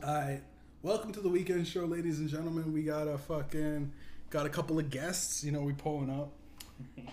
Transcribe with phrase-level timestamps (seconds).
[0.00, 0.42] Alright,
[0.82, 2.72] welcome to the weekend show, ladies and gentlemen.
[2.72, 3.92] We got a fucking
[4.30, 5.42] got a couple of guests.
[5.42, 6.30] You know, we pulling up.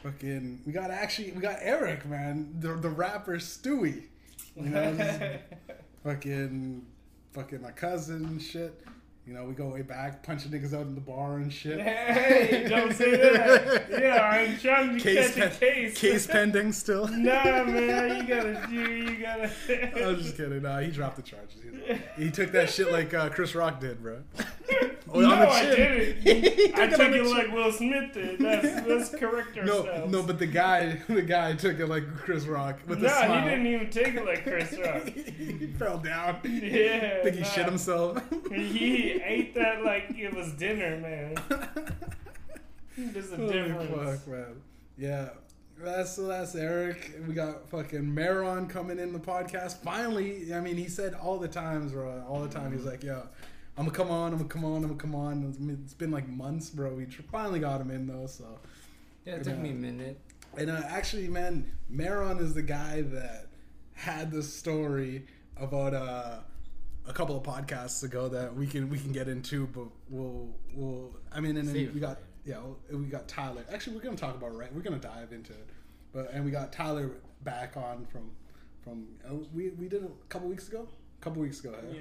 [0.04, 4.04] fucking, we got actually we got Aric, man, the the rapper Stewie.
[4.56, 5.38] You know,
[6.04, 6.86] fucking,
[7.34, 8.80] fucking my cousin shit.
[9.28, 11.80] You know, we go way back, punching niggas out in the bar and shit.
[11.82, 13.88] Hey, don't say that.
[13.90, 15.98] Yeah, I'm trying to Case, catch a case.
[15.98, 17.08] case pending still.
[17.12, 18.76] Nah, man, you gotta do.
[18.76, 19.50] You gotta.
[20.10, 20.62] I'm just kidding.
[20.62, 21.58] Nah, he dropped the charges.
[22.18, 24.20] He, he took that shit like uh, Chris Rock did, bro.
[25.14, 26.76] Oh, no, I didn't.
[26.76, 28.40] I took it like Will Smith did.
[28.40, 30.12] That's let's correct No, ourselves.
[30.12, 33.44] no, but the guy, the guy took it like Chris Rock with a no, smile.
[33.44, 35.08] he didn't even take it like Chris Rock.
[35.14, 36.40] he fell down.
[36.44, 37.48] Yeah, think he nah.
[37.48, 38.22] shit himself.
[38.50, 41.36] He ate that like it was dinner, man.
[42.98, 44.22] There's a Holy difference.
[44.22, 44.62] fuck, man.
[44.98, 45.30] Yeah.
[45.78, 47.28] That's that's Aric.
[47.28, 49.80] We got fucking Meron coming in the podcast.
[49.80, 52.24] Finally, I mean, he said all the times, bro.
[52.30, 52.90] All the time, he's mm-hmm.
[52.92, 53.28] like, "Yo,
[53.78, 54.32] I'm gonna come on.
[54.32, 54.76] I'm gonna come on.
[54.78, 56.94] I'm gonna come on." It's been- It's been like months, bro.
[56.94, 58.28] We tr- finally got him in though.
[58.28, 58.60] So,
[59.26, 60.20] Yeah, it took me a minute.
[60.58, 63.48] and uh, actually, man, Meron is the guy that
[63.94, 65.26] had the story
[65.58, 66.40] about uh,
[67.08, 71.16] a couple of podcasts ago that we can we can get into, but we'll we'll.
[71.34, 72.60] I mean, and then we got yeah,
[72.92, 73.66] we got Tyler.
[73.72, 74.74] Actually, we're gonna talk about it, right.
[74.74, 75.68] We're gonna dive into it,
[76.14, 77.12] but and we got Tyler
[77.44, 78.32] back on from
[78.84, 80.88] from uh, we we did a couple weeks ago.
[81.20, 82.00] A couple weeks ago, yeah.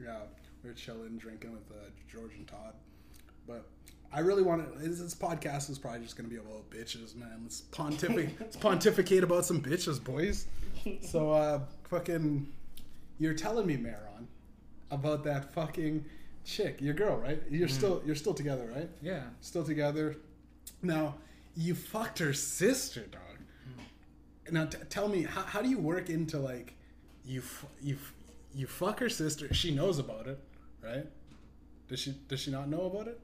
[0.00, 0.16] Yeah,
[0.64, 2.72] we were chilling, drinking with uh, George and Todd.
[3.46, 3.66] But
[4.12, 4.78] I really want to.
[4.78, 7.40] This, this podcast is probably just gonna be about bitches, man.
[7.42, 10.46] Let's pontificate, let's pontificate about some bitches, boys.
[11.02, 12.48] So, uh, fucking,
[13.18, 14.28] you're telling me, Meron,
[14.90, 16.04] about that fucking
[16.44, 17.42] chick, your girl, right?
[17.50, 18.88] You're still you're still together, right?
[19.02, 19.22] Yeah.
[19.40, 20.16] Still together.
[20.82, 21.14] Now,
[21.56, 23.20] you fucked her sister, dog.
[24.50, 26.74] Now, t- tell me, how, how do you work into like,
[27.24, 28.12] you f- you f-
[28.54, 29.52] you fuck her sister?
[29.54, 30.38] She knows about it,
[30.84, 31.06] right?
[31.88, 33.20] Does she does she not know about it?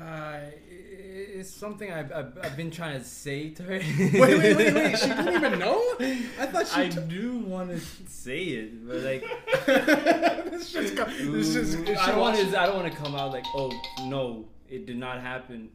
[0.00, 0.40] Uh,
[0.70, 3.72] it's something I've, I've, I've been trying to say to her.
[3.98, 4.98] Wait, wait, wait, wait.
[4.98, 5.82] She didn't even know.
[5.98, 6.80] I thought she.
[6.82, 9.24] I t- do want to say it, but like,
[10.50, 12.60] this shit's co- this it I don't want to.
[12.60, 13.72] I don't want to come out like, oh
[14.04, 15.70] no, it did not happen.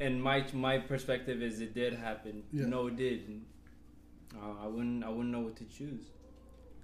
[0.00, 2.42] And my my perspective is it did happen.
[2.52, 2.66] Yeah.
[2.66, 3.40] No, it did.
[4.36, 5.04] Uh, I wouldn't.
[5.04, 6.06] I wouldn't know what to choose.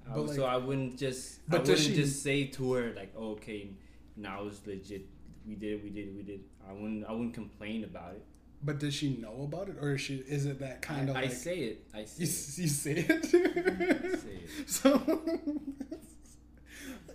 [0.08, 1.40] I But, would- so I wouldn't just.
[1.48, 3.70] But I does wouldn't she- just say to her like, oh, okay,
[4.16, 5.06] now it's legit.
[5.46, 5.72] We did.
[5.74, 6.08] it, We did.
[6.08, 6.40] it, We did.
[6.40, 7.04] it." I wouldn't.
[7.06, 8.24] I wouldn't complain about it.
[8.62, 10.16] But does she know about it, or is she?
[10.16, 11.86] Is it that kind of I, like I say it.
[11.94, 12.58] I say you, it.
[12.58, 13.24] you say it?
[13.26, 14.50] say it.
[14.66, 15.20] So,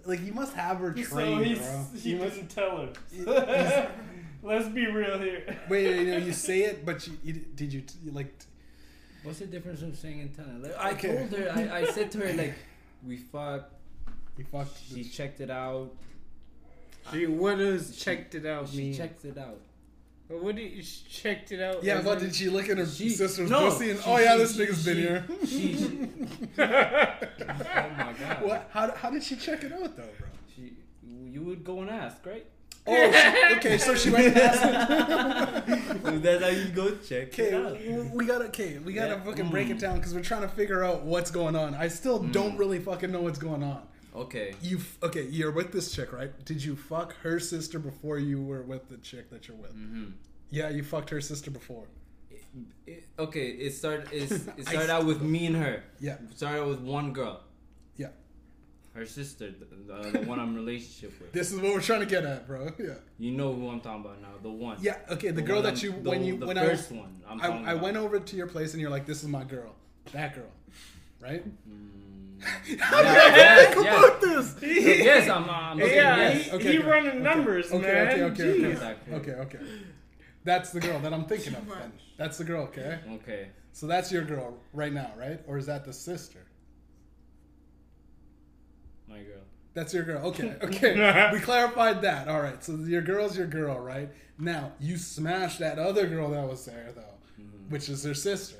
[0.05, 1.85] like, you must have her trained, he's, bro.
[1.95, 2.93] he You must, didn't tell her.
[3.11, 3.87] He's-
[4.43, 5.57] Let's be real here.
[5.69, 8.31] wait, you know, you say it, but you, you did you, you like?
[9.23, 10.61] What's the difference from saying and telling?
[10.61, 11.17] Like, I Okay.
[11.17, 11.51] told her.
[11.51, 12.53] I, I said to her like,
[13.05, 13.73] we fucked.
[14.37, 14.77] You fucked.
[14.89, 15.91] She the- checked it out.
[17.11, 18.93] She what does checked it out She mean?
[18.95, 19.59] checked it out.
[20.27, 21.83] But what did you she checked it out?
[21.83, 24.35] Yeah, but did she look at her She- sister's no, pussy and she- oh yeah,
[24.37, 25.25] this she- nigga's been she- here?
[25.45, 26.09] She,
[26.57, 28.41] oh my god.
[28.41, 28.69] what?
[28.71, 30.27] How, how did she check it out though, bro?
[30.55, 30.73] She,
[31.31, 32.45] you would go and ask, right?
[32.87, 34.61] Oh, she, okay, so she went and asked.
[36.23, 37.27] That's how you go check.
[37.29, 39.23] Okay, we gotta okay, we gotta Yeah.
[39.23, 39.81] fucking break it Mm.
[39.81, 41.73] down because we're trying to figure out what's going on.
[41.73, 43.81] I still don't really fucking know what's going on.
[44.15, 44.53] Okay.
[44.61, 45.23] You okay?
[45.23, 46.31] You're with this chick, right?
[46.45, 49.75] Did you fuck her sister before you were with the chick that you're with?
[49.75, 50.11] Mm-hmm.
[50.51, 51.85] Yeah, you fucked her sister before.
[52.87, 54.07] It, okay, it started.
[54.13, 55.83] It I started out with me and her.
[55.99, 57.41] Yeah, It started out with one girl.
[58.95, 59.65] Her sister, the,
[60.11, 61.31] the, the one I'm in relationship with.
[61.33, 62.69] This is what we're trying to get at, bro.
[62.79, 64.77] Yeah, You know who I'm talking about now, the one.
[64.81, 64.97] yeah.
[65.11, 67.21] Okay, the, The girl that you the, when you the when first I one.
[67.27, 69.75] I'm I, I went over to your place and you're like, "This is my girl,
[70.13, 70.51] that girl,"
[71.21, 71.43] right?
[71.69, 72.41] Mm,
[72.79, 73.97] How do you yes, think yes.
[74.05, 74.55] about this?
[74.61, 75.49] yes, I'm.
[75.49, 76.45] I'm Okay, yeah, yes.
[76.45, 78.07] he, okay, he okay, running okay, numbers, okay, man.
[78.07, 78.59] okay, okay, okay.
[78.59, 78.71] Jeez.
[78.71, 79.13] Exactly.
[79.15, 79.59] Okay, okay.
[80.43, 81.67] That's the girl that I'm thinking of.
[81.67, 81.91] Then.
[82.17, 82.99] That's the girl, okay?
[83.15, 83.47] Okay.
[83.73, 85.39] So that's your girl right now, right?
[85.47, 86.39] Or is that the sister?
[89.07, 89.41] My girl.
[89.73, 90.25] That's your girl.
[90.27, 91.29] Okay, okay.
[91.33, 92.27] we clarified that.
[92.27, 92.63] All right.
[92.63, 94.09] So your girl's your girl, right?
[94.39, 97.01] Now you smashed that other girl that was there though,
[97.41, 97.69] Mhm.
[97.69, 98.57] which is her sister.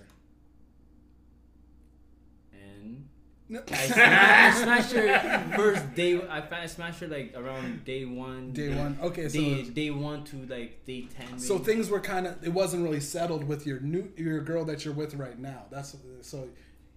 [2.53, 3.07] And
[3.49, 3.61] No.
[3.71, 6.21] I smashed, I smashed her first day.
[6.27, 8.51] I smashed her like around day one.
[8.53, 8.97] Day one.
[9.01, 11.37] Okay, so Day, day one to like day ten.
[11.39, 14.83] so things were kind of it wasn't really settled with your new your girl that
[14.85, 15.65] you're with right now.
[15.69, 16.49] That's so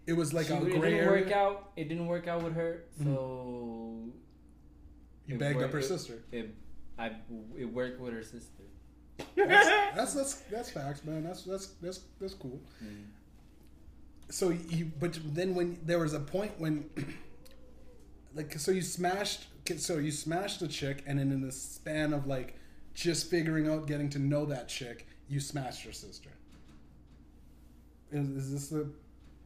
[0.08, 1.10] it was like She- a it gray didn't area.
[1.24, 1.72] work out.
[1.76, 2.84] It didn't work out with her.
[3.02, 4.08] So
[5.26, 6.14] You it begged up her it- sister.
[6.32, 6.54] It,
[6.98, 7.12] I
[7.56, 8.64] it worked with her sister.
[9.36, 11.24] That's, that's that's that's facts, man.
[11.24, 12.60] That's that's that's that's cool.
[12.82, 13.04] Mm.
[14.30, 16.88] so you but then when there was a point when
[18.34, 19.46] like so you smashed
[19.76, 22.54] so you smashed the chick and then in the span of like
[22.94, 26.30] just figuring out getting to know that chick you smashed your sister
[28.12, 28.88] is, is this the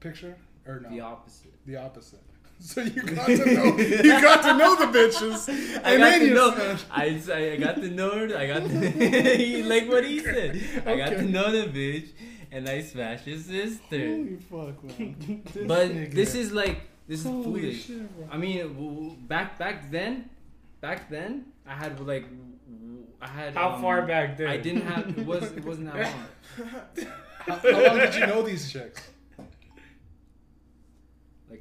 [0.01, 0.37] picture
[0.67, 1.55] or no The opposite.
[1.67, 2.21] the opposite
[2.63, 5.49] so you got to know you got to know the bitches
[5.85, 6.51] I and got then to you know.
[6.55, 7.05] smashed- I,
[7.53, 8.37] I got to know her.
[8.37, 8.91] I got to,
[9.37, 10.63] he- like what he said.
[10.87, 12.11] I got to know the bitch,
[12.53, 13.99] and I smashed his sister.
[13.99, 16.15] holy fuck man This But nigga.
[16.15, 17.87] this is like this is Holy foolish.
[17.87, 18.03] shit.
[18.31, 20.31] I mean, w- w- back back then,
[20.81, 22.27] back then, I had like,
[23.21, 23.55] I had.
[23.55, 24.47] How um, far back then?
[24.47, 25.19] I didn't have.
[25.19, 26.69] It was it wasn't that long.
[27.47, 29.03] how, how long did you know these chicks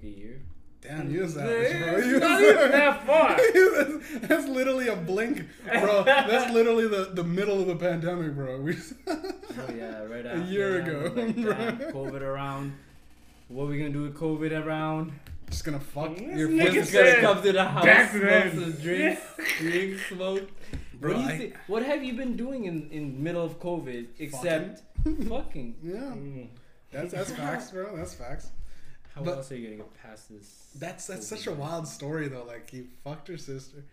[0.03, 0.41] Like a year.
[0.81, 1.95] Damn, you savage, bro.
[1.97, 3.37] It's You not even that far.
[3.53, 6.03] that's, that's literally a blink, bro.
[6.03, 8.59] That's literally the, the middle of the pandemic, bro.
[8.61, 8.75] We,
[9.07, 12.73] Oh yeah, right A year that, I was ago, Like, damn, COVID around.
[13.49, 15.11] What are we gonna do with COVID around?
[15.51, 18.23] just gonna fuck This your nigga just gonna said come to the house, back smoke
[18.23, 18.51] then.
[18.53, 19.21] some drinks,
[19.59, 20.49] drink, smoke.
[20.99, 21.57] Bro, what do you I- think?
[21.67, 24.81] What have you been doing in in middle of COVID except
[25.27, 25.75] fucking?
[25.83, 26.47] Yeah, Mm.
[26.91, 27.95] that's that's facts, bro.
[27.97, 28.49] That's facts.
[29.15, 30.67] How But- else are you gonna get past this?
[30.79, 32.43] That's that's such a wild story though.
[32.45, 33.83] Like you fucked your sister,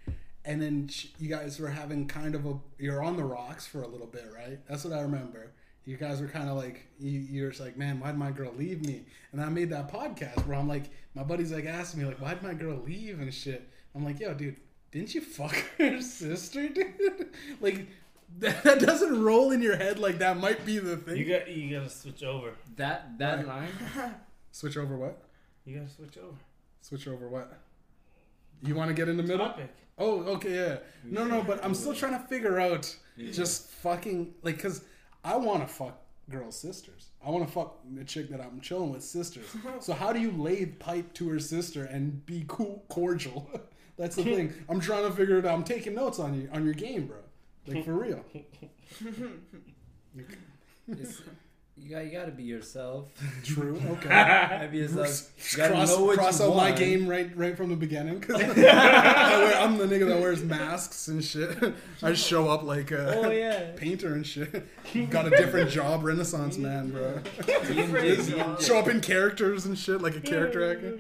[0.45, 3.83] and then sh you guys were having kind of a you're on the rocks for
[3.83, 4.59] a little bit, right?
[4.69, 5.51] That's what I remember.
[5.85, 8.85] You guys were kind of like you, you're just like, man, why'd my girl leave
[8.85, 9.07] me?
[9.33, 12.43] And I made that podcast where I'm like, my buddies like asking me like, why'd
[12.43, 13.67] my girl leave and shit.
[13.95, 14.57] I'm like, yo, dude,
[14.93, 17.29] didn't you fuck her sister, dude?
[17.63, 17.87] like
[18.39, 21.17] that, that doesn't roll in your head like that might be the thing.
[21.17, 22.53] You got you gotta switch over.
[22.77, 23.69] That that Right.
[23.97, 24.15] line.
[24.53, 25.23] Switch over what?
[25.65, 26.37] You gotta switch over.
[26.81, 27.59] Switch over what?
[28.63, 29.47] You want to get in the middle?
[29.47, 29.73] Topic.
[29.99, 30.77] Oh, okay, yeah.
[31.05, 33.31] No, no, but I'm still trying to figure out Yeah.
[33.33, 34.83] just fucking like because
[35.25, 36.01] I want to fuck
[36.31, 37.07] girls' sisters.
[37.25, 39.47] I want to fuck the chick that I'm chilling with sisters.
[39.81, 43.49] So how do you lay pipe to her sister and be cool, cordial?
[43.99, 44.53] That's the thing.
[44.69, 45.55] I'm trying to figure it out.
[45.55, 47.17] I'm taking notes on you on your game, bro.
[47.67, 48.25] Like for real.
[51.81, 53.09] You got you gotta be yourself.
[53.45, 53.81] True.
[53.91, 54.09] Okay.
[54.09, 55.31] gotta be yourself.
[55.53, 58.21] You gotta cross know what cross you out my game right right from the beginning.
[58.21, 61.57] 'cause I wear, I'm the nigga that wears masks and shit.
[62.03, 63.73] I show up like a Oh yeah.
[63.77, 64.67] painter and shit.
[65.11, 67.21] Got a different job, Renaissance man, bro.
[68.61, 70.99] Show up in characters and shit like a character actor.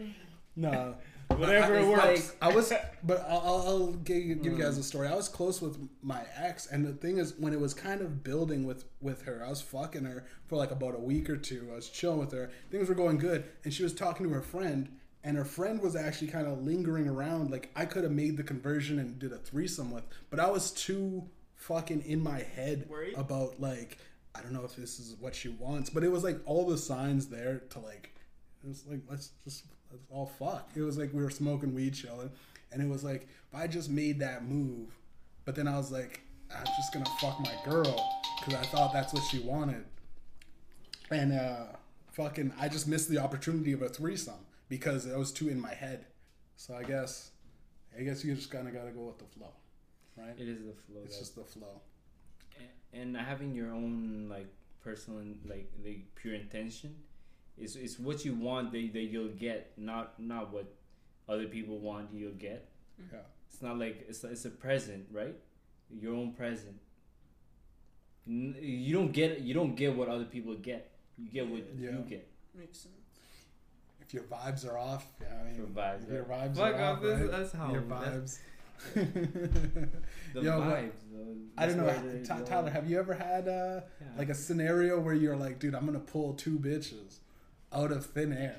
[0.56, 0.94] No,
[1.28, 2.34] Whatever I, it it's works.
[2.40, 2.72] like- I was,
[3.04, 4.80] but I'll, I'll, I'll give, give you guys mm.
[4.80, 5.08] a story.
[5.08, 8.24] I was close with my ex, and the thing is, when it was kind of
[8.24, 11.68] building with with her, I was fucking her for like about a week or two.
[11.72, 12.50] I was chilling with her.
[12.70, 14.88] Things were going good, and she was talking to her friend,
[15.22, 17.50] and her friend was actually kind of lingering around.
[17.50, 20.70] Like I could have made the conversion and did a threesome with, but I was
[20.70, 23.14] too fucking in my head Worried?
[23.16, 23.98] about like
[24.34, 26.78] I don't know if this is what she wants, but it was like all the
[26.78, 28.14] signs there to like
[28.64, 30.70] it was like let's just let's all fuck.
[30.74, 32.30] It was like we were smoking weed, chilling,
[32.72, 34.88] and it was like if I just made that move,
[35.44, 36.22] but then I was like
[36.54, 39.84] I'm just gonna fuck my girl because I thought that's what she wanted,
[41.10, 41.66] and uh,
[42.12, 45.74] fucking I just missed the opportunity of a threesome because I was too in my
[45.74, 46.06] head.
[46.56, 47.30] So I guess
[47.98, 49.52] I guess you just kind of gotta go with the flow,
[50.16, 50.34] right?
[50.38, 51.02] It is the flow.
[51.04, 51.80] It's just the flow.
[52.92, 54.46] and having your own like
[54.82, 56.94] personal like the pure intention
[57.60, 60.66] is is what you want that, that you'll get not not what
[61.28, 62.68] other people want you'll get
[63.12, 63.18] Yeah.
[63.50, 65.36] it's not like it's, it's a present right
[65.90, 66.76] your own present
[68.26, 71.90] you don't get you don't get what other people get you get what Yeah.
[71.90, 72.94] you get Makes sense.
[74.00, 76.34] If your vibes are off, yeah, I mean, Your vibes, your yeah.
[76.48, 77.30] vibes Fuck are off, off, that's- right?
[77.30, 78.40] that's how- your that's-
[78.94, 78.94] vibes.
[80.34, 81.36] the Yo, vibes though.
[81.56, 82.70] I don't know, That's where the- Ty- the- Tyler.
[82.70, 84.06] Have you ever had uh, Yeah.
[84.16, 87.18] like a scenario where you're like, dude, I'm gonna pull two bitches
[87.72, 88.56] out of thin air?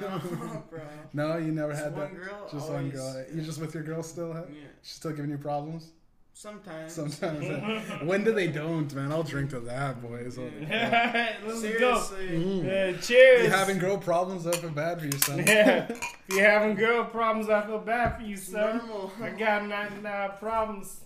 [0.00, 0.80] No, bro.
[1.12, 2.14] no, you never Just had one that.
[2.22, 2.48] girl.
[2.50, 3.24] Just one girl.
[3.32, 4.32] You just with your girl still?
[4.32, 4.42] Huh?
[4.48, 4.66] Yeah.
[4.82, 5.92] She's still giving you problems.
[6.34, 6.92] Sometimes.
[6.92, 7.46] Sometimes.
[8.04, 9.12] when do they don't, man?
[9.12, 10.38] I'll drink to that, boys.
[10.38, 11.34] Yeah.
[11.46, 11.68] Let's go.
[12.00, 12.28] Seriously.
[12.30, 12.64] Mm.
[12.64, 13.44] Yeah, cheers.
[13.44, 14.46] You having girl problems?
[14.46, 15.38] I feel bad for you, son.
[15.46, 15.86] Yeah.
[15.90, 18.78] If you're having girl problems, I feel bad for you, It's son.
[18.78, 19.12] normal.
[19.22, 21.00] I got 99 problems.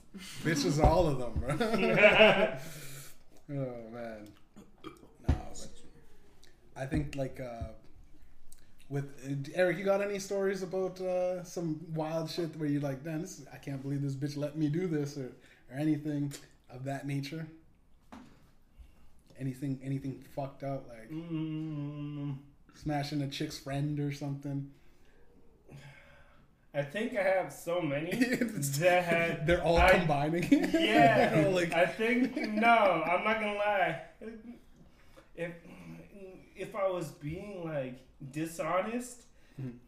[0.45, 1.57] Bitches, all of them, bro.
[3.51, 4.29] oh man.
[6.77, 7.69] I think like uh,
[8.89, 13.05] with uh, Aric, you got any stories about uh, some wild shit where you're like,
[13.05, 15.33] man, this is, I can't believe this bitch let me do this or
[15.73, 16.33] or anything
[16.71, 17.47] of that nature.
[19.39, 22.37] Anything, anything fucked up like Mm,
[22.75, 24.71] smashing a chick's friend or something.
[26.73, 29.47] I think I have so many that had.
[29.47, 30.47] They're all I- combining.
[30.73, 31.49] Yeah.
[31.53, 33.03] Like I think no.
[33.07, 34.01] I'm not gonna lie.
[35.35, 35.53] If
[36.57, 38.01] if I was being like
[38.33, 39.23] dishonest,
[39.61, 39.79] Mhm.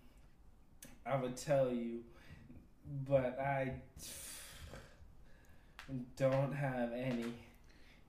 [1.07, 2.05] I would tell you,
[3.07, 3.81] but I
[6.17, 7.33] don't have any.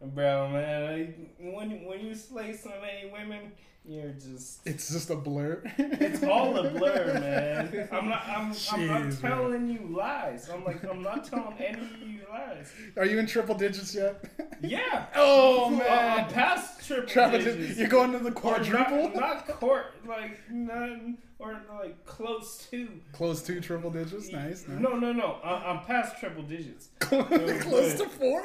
[0.01, 3.51] Bro, man, when when you slay so many women,
[3.85, 5.61] you're just It's just a blur.
[5.77, 7.89] it's all a blur, man.
[7.91, 9.17] I'm not I'm, I'm Jeez, not man.
[9.17, 10.49] telling you lies.
[10.49, 12.71] I'm like I'm not telling any of you lies.
[12.95, 14.23] Are you in triple digits yet?
[14.61, 15.05] Yeah.
[15.15, 16.19] Oh Uh, man.
[16.19, 17.57] I'm past triple Triple digits.
[17.57, 17.79] digits.
[17.79, 19.09] You're going to the quadruple.
[19.09, 22.87] Not, not court, like none, or like close to.
[23.11, 24.31] Close to triple digits.
[24.31, 24.65] Nice.
[24.65, 24.79] nice.
[24.79, 25.39] No, no, no.
[25.43, 26.87] I, I'm past triple digits.
[26.99, 28.43] Close to four.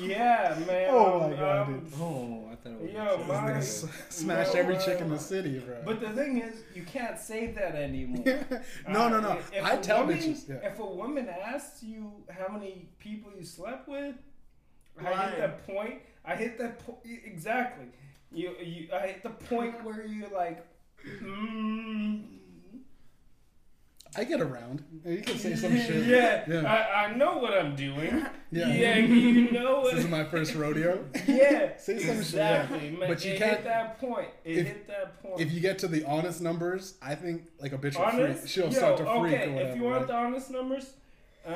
[0.00, 0.88] Yeah, man.
[0.90, 1.92] Oh, I'm- my God, I'm- dude.
[2.00, 2.90] Oh, I thought it was.
[2.92, 5.76] Yo, This my- nigga smashed No, every uh, chick in the city, bro.
[5.84, 8.24] But the thing is, you can't say that anymore.
[8.88, 9.38] no, no, Uh, no.
[9.52, 10.48] if I a tell woman, bitches.
[10.48, 10.56] Yeah.
[10.70, 14.14] If a woman asks you how many people you slept with,
[15.04, 16.02] I hit that point.
[16.24, 17.86] I hit that point exactly.
[18.30, 20.66] You, you, I hit the point where you're like,
[21.22, 22.24] mm,
[24.16, 24.82] I get around.
[25.04, 26.06] You can say some shit.
[26.06, 26.62] yeah, Yeah.
[26.70, 28.24] I, I know what I'm doing.
[28.50, 28.68] Yeah.
[28.68, 31.04] Yeah, you know This is my first rodeo.
[31.26, 32.62] Yeah, Say some shit, yeah.
[32.62, 32.90] exactly.
[32.90, 34.28] Man, But you it can't- hit that point.
[34.44, 35.40] It if- hit that point.
[35.40, 38.48] If you get to the honest numbers, I think like a bitch will freak.
[38.48, 39.70] She'll Yo, start to freak okay, or whatever.
[39.70, 40.06] if you want right?
[40.08, 40.92] the honest numbers,
[41.46, 41.54] um,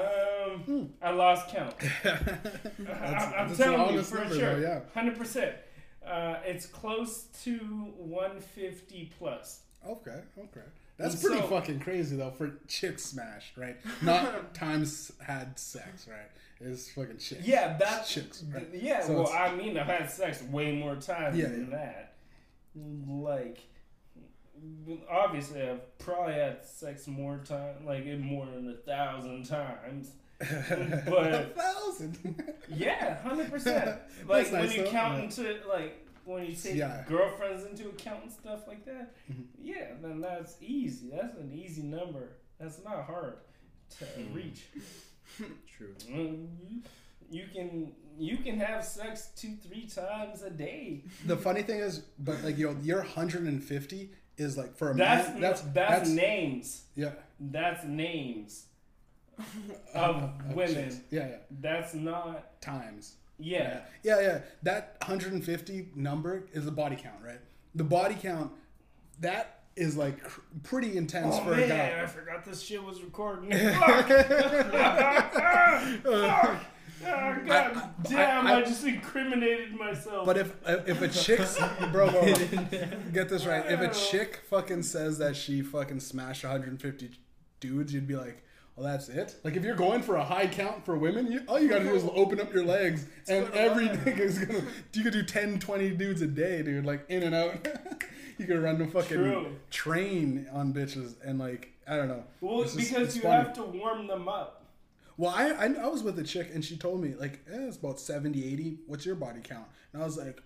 [0.67, 0.85] Hmm.
[1.03, 1.75] I lost count.
[2.03, 4.61] that's, I, I'm telling an you for number, sure, though.
[4.61, 4.81] Yeah.
[4.95, 5.55] hundred percent.
[6.07, 9.61] Uh, it's close to 150 plus.
[9.89, 10.21] Okay.
[10.39, 10.67] Okay.
[10.99, 13.77] That's And pretty so- fucking crazy though for chicks smashed, right?
[14.03, 16.31] Not times had sex, right?
[16.61, 17.45] It's fucking chicks.
[17.45, 18.45] Yeah, that's chicks.
[18.53, 18.69] Right?
[18.73, 19.03] yeah.
[19.05, 21.77] So well, I mean, I've had sex way more times Yeah, than yeah.
[21.77, 22.15] that.
[23.09, 23.59] Like,
[25.11, 30.13] obviously, I've probably had sex more time, like more than a thousand times.
[30.41, 32.43] But a thousand.
[32.75, 33.99] Yeah, hundred percent.
[34.27, 34.91] Like That's when nice, you though.
[34.91, 35.25] count Yeah.
[35.25, 37.05] into like when you take Yeah.
[37.09, 39.15] girlfriends into account and stuff like that.
[39.31, 39.47] Mhm.
[39.61, 41.11] Yeah, then that's easy.
[41.11, 42.29] That's an easy number.
[42.59, 43.39] That's not hard
[43.99, 44.35] to Mhm.
[44.35, 44.63] reach.
[45.67, 45.95] True.
[46.09, 46.83] Mm, you-
[47.31, 51.03] You can you can have sex two three times a day.
[51.25, 55.29] The funny thing is, but like you yo, your 150 is like for a That's
[55.31, 55.41] man.
[55.41, 56.85] that's That's that's, that's names.
[56.95, 57.13] yeah.
[57.41, 58.67] That's names
[59.95, 60.75] of women.
[60.91, 61.01] chicks.
[61.11, 61.37] Yeah, yeah.
[61.51, 63.17] That's not Times.
[63.43, 63.81] Yeah.
[64.03, 64.39] Yeah, yeah.
[64.63, 67.41] That 150 number is the body count, right?
[67.75, 68.53] The body count
[69.21, 72.03] that is like cr- pretty intense Oh for a guy.
[72.03, 73.51] I forgot this shit was recording.
[73.79, 74.11] Fuck.
[74.11, 76.65] Uh, Fuck.
[77.05, 78.47] Oh, God I- damn!
[78.47, 80.25] I- I, just incriminated myself.
[80.25, 81.59] But if uh, if a chick's
[81.93, 82.35] bro, bro,
[83.13, 83.65] get this right.
[83.69, 87.11] If a chick fucking says that she fucking smashed 150
[87.59, 88.45] dudes, you'd be like,
[88.77, 91.59] "Well, that's it." Like if you're going for a high count for women, you, all
[91.61, 94.63] you gotta do is open up your legs, and every is gonna.
[94.93, 96.85] You could do 10, 20 dudes a day, dude.
[96.85, 97.67] Like in and out.
[98.39, 99.57] you could run the fucking True.
[99.71, 102.25] train on bitches, and like I don't know.
[102.41, 103.43] well, It's just- because it's you funny.
[103.45, 104.59] have to warm them up.
[105.19, 107.77] Well, I, I I was with a chick and she told me like eh, it's
[107.77, 108.79] about 70, 80.
[108.87, 109.67] What's your body count?
[109.93, 110.43] And I was like,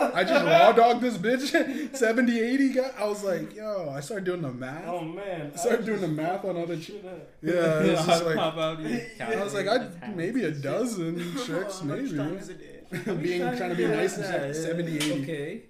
[0.00, 2.68] I just raw dogged this bitch 70, 80.
[2.70, 2.90] Guy.
[2.98, 4.84] I was like, yo, I started doing the math.
[4.86, 5.52] Oh man!
[5.54, 6.86] I started I doing the math on other chicks.
[6.86, 7.04] shit.
[7.42, 11.18] Yeah, it's How just like pop out your I was like, I maybe a dozen
[11.44, 12.16] chicks, maybe.
[12.16, 12.50] times?
[12.90, 15.22] Being trying to be Yeah, nice and yeah, shit, 70, 80.
[15.22, 15.62] Okay.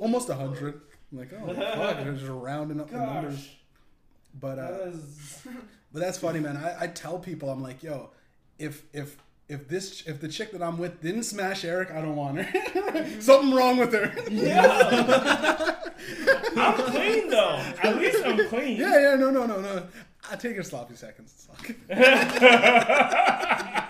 [0.00, 0.80] Almost hundred.
[1.12, 3.48] Like, oh fuck, they're just rounding up the numbers.
[4.38, 5.42] But uh, that is
[5.92, 6.56] But that's funny, man.
[6.56, 8.10] I, I tell people, I'm like, yo,
[8.58, 9.16] if if
[9.48, 12.44] if this if the chick that I'm with didn't smash Aric, I don't want her.
[12.44, 13.20] Mm-hmm.
[13.28, 14.12] Something wrong with her.
[14.30, 15.74] yeah.
[16.56, 17.62] I'm clean though.
[17.82, 18.76] At least I'm clean.
[18.76, 19.86] yeah, yeah, no, no, no, no.
[20.30, 21.48] I take your sloppy seconds.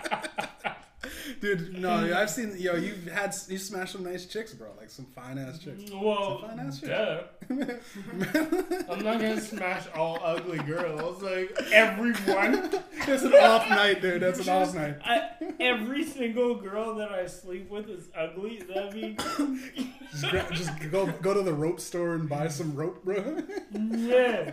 [1.39, 2.75] Dude, no, I've seen yo.
[2.75, 4.69] You've had you smashed some nice chicks, bro.
[4.77, 5.91] Like some fine ass chicks.
[5.91, 6.89] Well, Some fine ass shit.
[6.89, 7.23] duh.
[8.93, 11.21] I'm not gonna smash all ugly girls.
[11.21, 12.71] Like everyone,
[13.05, 14.21] That's an off night, dude.
[14.21, 14.97] That's an off night.
[15.03, 15.29] I,
[15.59, 18.63] every single girl that I sleep with is ugly.
[18.73, 19.23] That means
[20.11, 23.41] Just, gra- just go go to the rope store and buy some rope, bro.
[23.73, 24.51] yeah,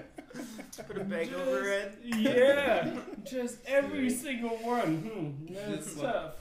[0.86, 1.96] Put a bag over her head.
[2.04, 2.90] yeah,
[3.24, 4.96] just every single one.
[4.98, 6.32] Hmm, that's tough.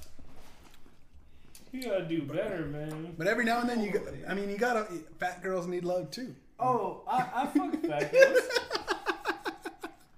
[1.74, 3.16] You gotta do better, man.
[3.18, 3.92] But every now and then, you.
[3.92, 4.86] Got, I mean, you gotta.
[5.20, 6.36] Fat girls need love too.
[6.60, 8.38] Oh, I, I fuck fat girls.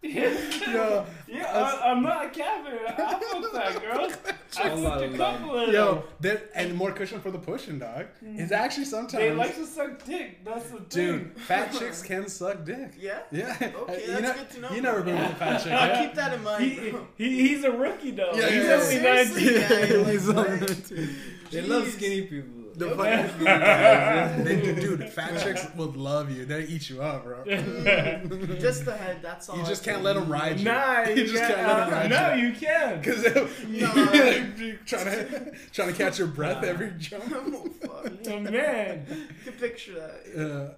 [0.04, 2.78] yo, yeah, I, am not capping.
[2.86, 4.14] I fuck fat girls.
[4.58, 6.38] I fucked a couple of Yo, them.
[6.54, 8.08] and more cushion for the pushing, dog.
[8.24, 8.40] Mm-hmm.
[8.40, 10.44] It's actually sometimes they like to suck dick.
[10.44, 10.86] That's the thing.
[10.90, 12.94] Dude, fat chicks can suck dick.
[13.00, 13.20] Yeah.
[13.32, 13.56] Yeah.
[13.62, 14.72] Okay, you that's know, good to know.
[14.72, 15.72] You never been with a fat chick.
[15.72, 16.64] I'll keep that in mind.
[16.64, 18.34] He, he, he's a rookie though.
[18.34, 19.06] Yeah, he's yeah.
[19.06, 19.54] only 19.
[19.54, 21.16] Yeah, he's only 19.
[21.52, 21.68] They Jeez.
[21.68, 22.66] love skinny people.
[22.76, 24.76] The fucking skinny people.
[24.76, 26.46] they, dude, fat chicks will love you.
[26.46, 27.44] They eat you up, bro.
[27.46, 29.20] just the head.
[29.22, 29.58] That's all.
[29.58, 30.66] You just can't let them ride you.
[30.66, 32.42] Nah, you, you just can't, can't let them ride no, you.
[32.42, 33.00] No, you can.
[33.00, 33.48] Because no.
[33.70, 36.68] you're trying to trying to catch your breath nah.
[36.68, 37.24] every jump.
[37.34, 40.72] Oh man, you can picture that.
[40.72, 40.74] Uh,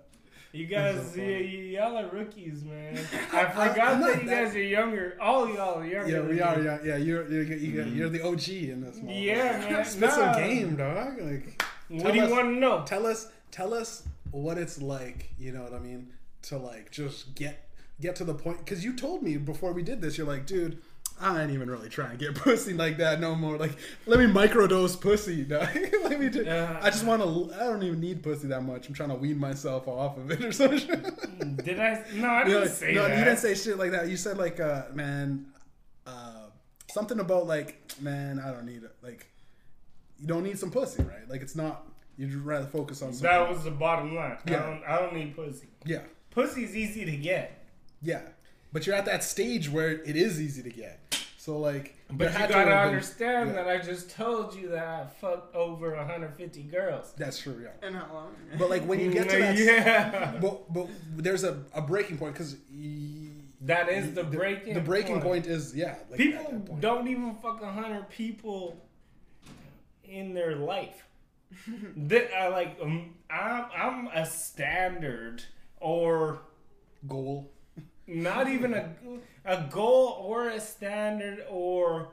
[0.51, 2.97] you guys, so y- y- y'all are rookies, man.
[3.33, 5.17] I I- forgot I'm that you that- guys are younger.
[5.21, 6.11] All y'all are younger.
[6.11, 6.61] yeah, we are.
[6.61, 6.95] Yeah, yeah.
[6.97, 8.13] You're you're you're, you're mm-hmm.
[8.17, 8.97] the OG in this.
[8.99, 9.25] motherfucker.
[9.25, 9.85] Yeah, man.
[9.85, 11.19] Spit some game, dog.
[11.21, 12.83] Like, What do you us- want to know?
[12.85, 15.31] tell us, tell us what it's like.
[15.39, 16.11] You know what I mean?
[16.43, 18.59] To like just get get to the point.
[18.59, 20.79] Because you told me before we did this, you're like, dude.
[21.19, 23.57] I ain't even really trying to get pussy like that no more.
[23.57, 25.43] Like, let me microdose pussy.
[25.45, 25.67] Dog.
[26.03, 26.29] let me.
[26.29, 27.55] Just, Uh, I just want to.
[27.55, 28.87] I don't even need pussy that much.
[28.87, 31.57] I'm trying to wean myself off of it or something.
[31.63, 32.03] Did I?
[32.13, 33.17] No, I didn't know, say no, that.
[33.17, 34.07] you didn't say shit like that.
[34.09, 35.47] You said like, uh, man,
[36.05, 36.47] uh,
[36.91, 38.95] something about like, man, I don't need it.
[39.01, 39.27] Like,
[40.19, 41.27] you don't need some pussy, right?
[41.27, 41.83] Like, it's not.
[42.19, 43.29] You'd rather focus on something.
[43.29, 44.37] that was the bottom line.
[44.47, 44.57] Yeah.
[44.57, 44.83] I don't.
[44.83, 45.67] I don't need pussy.
[45.85, 47.63] yeah, Pussy's easy to get,
[48.01, 48.21] yeah.
[48.73, 50.99] But you're at that stage where it is easy to get.
[51.37, 53.55] So like, but there you had to gotta have been- understand yeah.
[53.63, 57.13] that I just told you that I fucked over 150 girls.
[57.15, 57.87] That's true, yeah.
[57.87, 58.35] And how long?
[58.59, 62.33] But like when you get to that, yeah, but but there's a, a breaking point
[62.33, 62.57] because
[63.61, 64.73] that is the breaking.
[64.73, 65.95] the breaking point is yeah.
[66.09, 68.85] Like people at that don't even fuck a hundred people
[70.03, 71.05] in their life.
[71.95, 72.77] that I like.
[72.81, 75.43] Um, I'm I'm a standard
[75.79, 76.41] or
[77.07, 77.49] goal.
[78.07, 78.89] Not even a
[79.45, 82.09] a goal or a standard or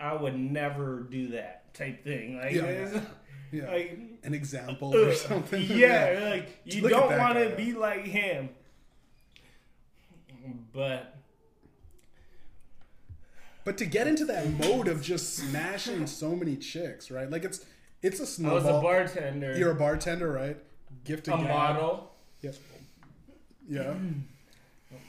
[0.00, 2.36] I would never do that type thing.
[2.38, 3.00] Like, Yeah,
[3.52, 5.62] Yeah, like an example or something.
[5.68, 8.50] yeah, like you look don't want to be like him.
[10.72, 11.16] But
[13.64, 17.30] But to get into that mode of just smashing so many chicks, right?
[17.30, 17.64] Like it's
[18.02, 20.56] it's a I was a bartender, You're a bartender, right?
[21.04, 21.48] Gift a gab.
[21.48, 22.12] model.
[22.42, 22.58] Yes.
[23.68, 23.94] Yeah.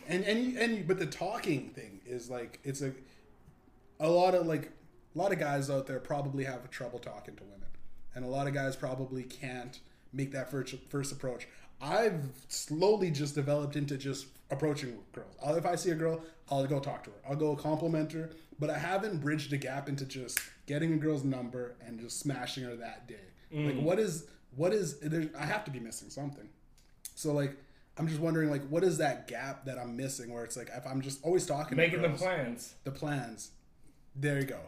[0.07, 2.91] And and and but the talking thing is like it's a
[3.99, 4.71] a lot of like
[5.15, 7.67] a lot of guys out there probably have trouble talking to women,
[8.15, 9.79] and a lot of guys probably can't
[10.11, 11.47] make that first first approach.
[11.81, 15.33] I've slowly just developed into just approaching girls.
[15.41, 17.15] If I see a girl, I'll go talk to her.
[17.29, 21.23] I'll go compliment her, but I haven't bridged the gap into just getting a girl's
[21.23, 23.15] number and just smashing her that day.
[23.51, 23.81] Like mm.
[23.81, 25.29] what is what is there?
[25.37, 26.49] I have to be missing something.
[27.15, 27.55] So like,
[27.99, 30.33] I'm just wondering like, what is that gap that I'm missing?
[30.33, 32.73] Where it's like, if I'm just always talking, Making the plans.
[32.85, 33.51] the plans.
[34.15, 34.59] There you go.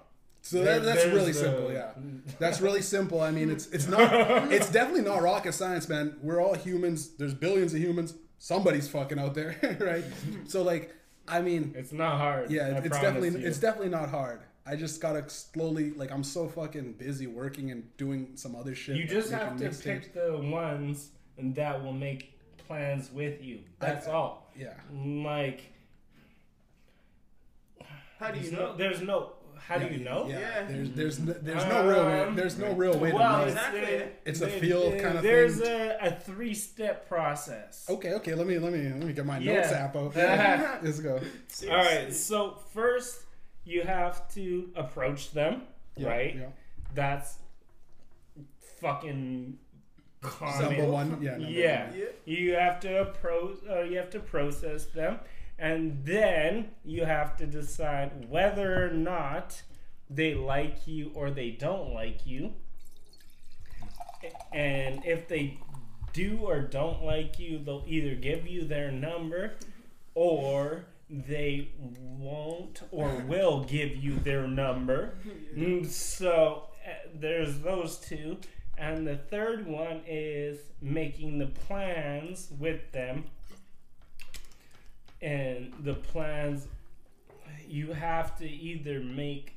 [0.44, 1.72] So There- that, that's really the- simple.
[1.72, 1.92] Yeah,
[2.40, 3.22] that's really simple.
[3.22, 4.12] I mean, it's it's not
[4.52, 6.18] it's definitely not rocket science, man.
[6.22, 7.16] We're all humans.
[7.16, 8.14] There's billions of humans.
[8.40, 10.04] Somebody's fucking out there, right?
[10.50, 10.94] So like,
[11.28, 12.50] I mean, It's not hard.
[12.52, 13.48] yeah, I it's definitely you.
[13.48, 14.42] it's definitely not hard.
[14.66, 18.96] I just gotta slowly like I'm so fucking busy working and doing some other shit.
[18.98, 22.38] You just have to pick the ones and that will make
[22.72, 23.60] plans with you.
[23.80, 24.50] That's all.
[24.58, 24.74] Yeah.
[24.94, 25.62] Like,
[28.20, 28.72] How do you there's know?
[28.72, 29.32] no, there's no.
[29.58, 30.26] How Yeah, do you know?
[30.28, 30.40] Yeah.
[30.40, 30.66] Yeah.
[30.68, 33.48] There's there's no, there's no real way, Um, there's no real way well, to know.
[33.52, 34.04] Exactly.
[34.26, 35.92] It's a there- feel there- kind of There's thing.
[36.02, 37.86] a, a three step process.
[37.90, 38.34] Okay, okay.
[38.34, 39.56] Let me let me let me get my Yeah.
[39.56, 40.16] notes app out.
[40.18, 40.78] Uh-huh.
[40.82, 41.20] Let's go.
[41.70, 42.12] All right.
[42.14, 43.24] So first,
[43.66, 45.64] you have to approach them.
[45.98, 46.36] Yeah, right.
[46.36, 46.46] Yeah.
[46.96, 47.36] That's
[48.80, 49.58] fucking
[50.22, 50.78] common.
[50.78, 51.22] Number one.
[51.22, 51.32] Yeah.
[51.32, 51.88] Number Yeah.
[51.90, 51.98] One.
[52.00, 52.06] Yeah.
[52.26, 55.20] You have to appro- uh, you have to process them,
[55.60, 59.62] and then you have to decide whether or not
[60.10, 62.54] they like you or they don't like you.
[64.54, 65.58] And if they
[66.14, 69.54] do or don't like you, they'll either give you their number
[70.14, 75.16] or they won't or will give you their number.
[75.58, 78.38] Mm, So uh, there's those two.
[78.82, 83.26] And the third one is making the plans with them.
[85.22, 86.66] And the plans,
[87.68, 89.54] you have to either make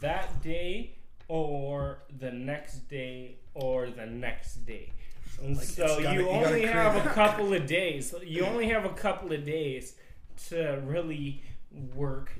[0.00, 0.94] that day
[1.28, 4.90] or the next day or the next day.
[5.42, 8.14] And Like, so gotta- you you only have a couple of days.
[8.24, 9.96] You only have a couple of days
[10.48, 11.42] to really
[11.94, 12.32] work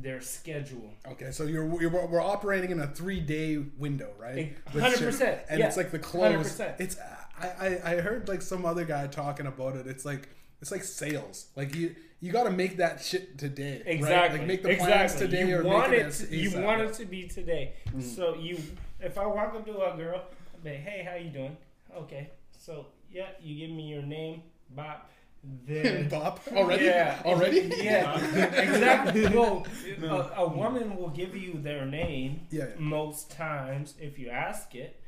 [0.00, 0.92] their schedule.
[1.06, 4.56] Okay, so you're, you're we're operating in a three day window, right?
[4.72, 5.66] 100%, And yeah.
[5.66, 6.58] it's like the close.
[6.58, 6.80] 100%.
[6.80, 6.96] It's
[7.40, 9.86] I, I I heard like some other guy talking about it.
[9.86, 10.28] It's like
[10.60, 11.46] it's like sales.
[11.56, 13.78] Like you you got to make that shit today.
[13.84, 13.94] right?
[13.94, 14.38] Exactly.
[14.38, 15.26] Like make the plans exactly.
[15.28, 16.06] today you or want make it.
[16.20, 16.28] it.
[16.30, 17.74] to- you want it to be today.
[17.90, 18.00] Hmm.
[18.00, 18.58] So you,
[19.00, 20.22] if I walk up to a girl,
[20.54, 21.56] I'll be, hey, how you doing?
[21.96, 22.30] Okay.
[22.58, 25.02] So yeah, you give me your name, Bob.
[25.42, 26.84] Then Bop already?
[26.86, 27.22] Yeah.
[27.24, 27.70] Already?
[27.82, 28.18] yeah,
[28.60, 29.26] exactly.
[29.28, 29.66] Well,
[30.02, 32.74] a, a woman will give you their name Yeah, yeah.
[32.78, 35.00] most times if you ask it.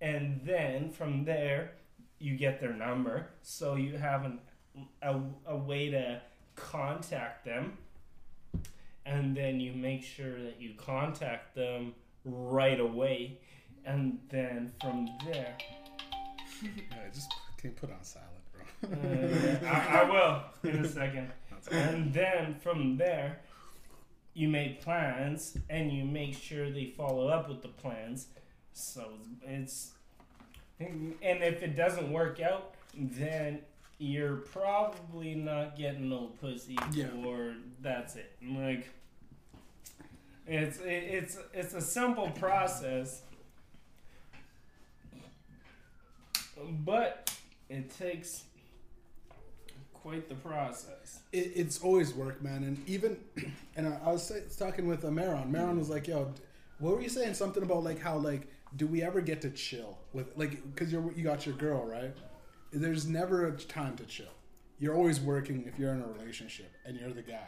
[0.00, 1.72] and then from there
[2.18, 4.38] you get their number, so you have an,
[5.02, 6.20] a a way to
[6.54, 7.76] contact them,
[9.06, 13.38] and then you make sure that you contact them right away,
[13.84, 15.56] and then from there.
[16.62, 18.30] Yeah, just can you put on silent, bro?
[18.30, 18.31] Uh,
[18.82, 21.30] I, I will in a second.
[21.70, 23.40] And then from there,
[24.34, 28.26] you make plans and you make sure they follow up with the plans.
[28.72, 29.92] So it's.
[30.80, 33.60] And if it doesn't work out, then
[33.98, 37.06] you're probably not getting no pussy, Yeah.
[37.24, 38.32] or that's it.
[38.44, 38.88] Like,
[40.48, 43.22] it's it's it's a simple process,
[46.84, 47.32] but
[47.68, 48.42] it takes
[50.02, 51.20] quite the process.
[51.32, 52.64] it, it's always work, man.
[52.64, 53.16] And even,
[53.76, 55.50] and I, I was say, talking with uh, Meron.
[55.50, 56.32] Meron was like, "Yo,
[56.78, 57.34] what were you saying?
[57.34, 61.12] Something about like how like do we ever get to chill with like because you're
[61.12, 62.14] you got your girl right?
[62.72, 64.32] There's never a time to chill.
[64.78, 67.46] You're always working if you're in a relationship and you're the guy.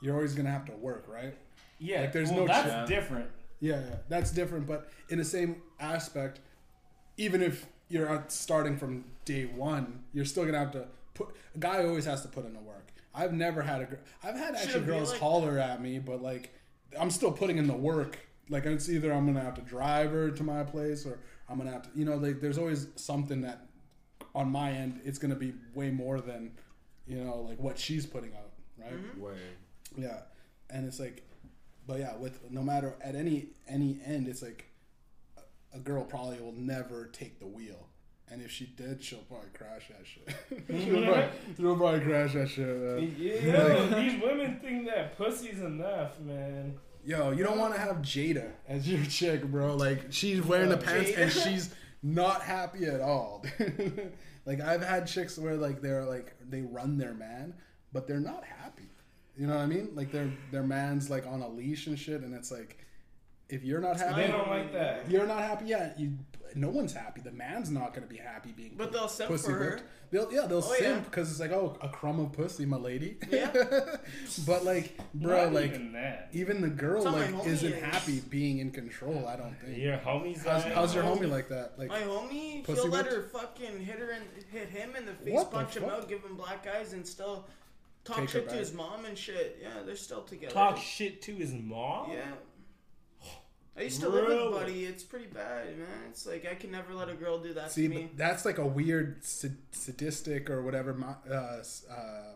[0.00, 1.36] You're always gonna have to work, right?
[1.78, 2.86] Yeah, Like, there's well, no that's chat.
[2.86, 3.30] different.
[3.60, 4.66] Yeah, yeah, that's different.
[4.66, 6.40] But in the same aspect,
[7.16, 11.34] even if you're starting from day one, you're still gonna have to put.
[11.54, 12.92] A guy always has to put in the work.
[13.14, 13.84] I've never had a.
[13.86, 16.52] gr- I've had Should actually it girls like- holler at me, but like,
[16.98, 18.18] I'm still putting in the work.
[18.50, 21.70] Like it's either I'm gonna have to drive her to my place, or I'm gonna
[21.72, 21.98] have to.
[21.98, 23.66] You know, like there's always something that
[24.34, 26.52] on my end it's gonna be way more than,
[27.06, 28.92] you know, like what she's putting out, right?
[28.92, 29.20] Mm-hmm.
[29.20, 29.38] Word.
[29.96, 30.20] Yeah,
[30.70, 31.22] and it's like,
[31.86, 34.66] but yeah, with no matter at any any end, it's like
[35.38, 37.88] a, a girl probably will never take the wheel,
[38.30, 40.64] and if she did, she'll probably crash that shit.
[40.84, 42.66] she'll, probably, she'll probably crash that shit.
[42.66, 43.14] Man.
[43.18, 46.74] Yo, these women think that pussy's enough, man.
[47.04, 49.76] Yo, you don't want to have Jada as your chick, bro.
[49.76, 53.44] Like she's wearing the pants and she's not happy at all.
[54.46, 57.54] like I've had chicks where like they're like they run their man,
[57.92, 58.88] but they're not happy.
[59.36, 59.90] You know what I mean?
[59.94, 62.78] Like their their man's like on a leash and shit, and it's like
[63.50, 65.10] if you're not happy, They don't like that.
[65.10, 65.66] you're not happy.
[65.66, 66.00] yet.
[66.00, 66.14] you.
[66.54, 67.20] No one's happy.
[67.20, 68.74] The man's not gonna be happy being.
[68.76, 69.70] But they'll simp pussy for her.
[69.70, 69.82] whipped.
[70.10, 70.98] They'll yeah they'll Oh, simp yeah.
[71.00, 73.16] because it's like oh a crumb of pussy, my lady.
[73.30, 73.50] Yeah.
[74.46, 76.28] but like, bro, Not like even that.
[76.32, 77.82] even the girl That's like isn't is.
[77.82, 79.26] happy being in control.
[79.26, 79.78] I don't think.
[79.78, 80.44] Your homies.
[80.44, 81.72] How's, how's your homie like that?
[81.78, 85.12] Like, My homie, Pussy he'll let her fucking hit her and hit him in the
[85.14, 87.46] face, What the punch him out, give him black eyes, and still
[88.04, 89.58] talk Take shit to his mom and shit.
[89.60, 90.52] Yeah, they're still together.
[90.52, 92.12] Talk shit to his mom.
[92.12, 92.22] Yeah.
[93.76, 94.44] I used to live Really?
[94.48, 94.84] with Buddy.
[94.84, 95.86] It's pretty bad, man.
[96.08, 98.10] It's like I can never let a girl do that see, to me.
[98.16, 100.96] that's like a weird sadistic or whatever
[101.28, 101.32] uh,
[101.92, 102.32] uh,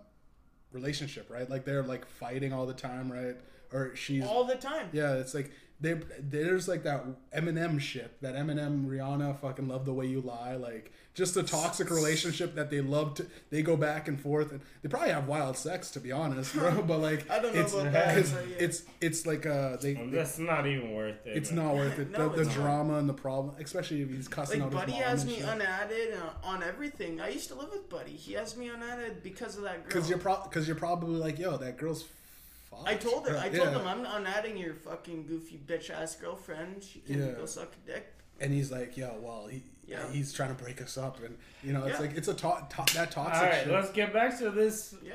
[0.73, 1.49] relationship, right?
[1.49, 3.37] Like they're like fighting all the time, right?
[3.73, 4.89] Or she's All the time.
[4.93, 9.93] Yeah, it's like they there's like that Eminem shit, that Eminem Rihanna fucking love the
[9.95, 13.27] way you lie, like just a toxic relationship that they love to.
[13.51, 16.83] They go back and forth, and they probably have wild sex, to be honest, bro.
[16.87, 19.95] But like, I don't know it's, about that, It's, it's it's like uh they.
[19.95, 21.37] Well, That's not even worth it.
[21.37, 21.65] it's man.
[21.67, 22.11] not worth it.
[22.19, 25.01] No, the the drama and the problem, especially if he's cussing Like out Buddy his
[25.01, 25.49] mom has and me shit.
[25.49, 27.21] unadded on everything.
[27.21, 28.13] I used to live with Buddy.
[28.13, 29.85] He has me unadded because of that girl.
[29.87, 32.05] Because you're pro- cause you're probably like, yo, that girl's.
[32.71, 32.87] Fucked.
[32.89, 33.37] I told her.
[33.37, 33.79] I told Yeah.
[33.81, 36.83] him I'm not adding your fucking goofy bitch ass girlfriend.
[36.85, 37.33] She can Yeah.
[37.33, 38.15] go suck a dick.
[38.41, 40.09] and he's like, yo, well, he, Yeah.
[40.13, 42.07] he's trying to break us up, and you know, it's Yeah.
[42.07, 43.73] like it's a to- to- that All toxic right, shit.
[43.73, 45.15] let's get back to this Yeah,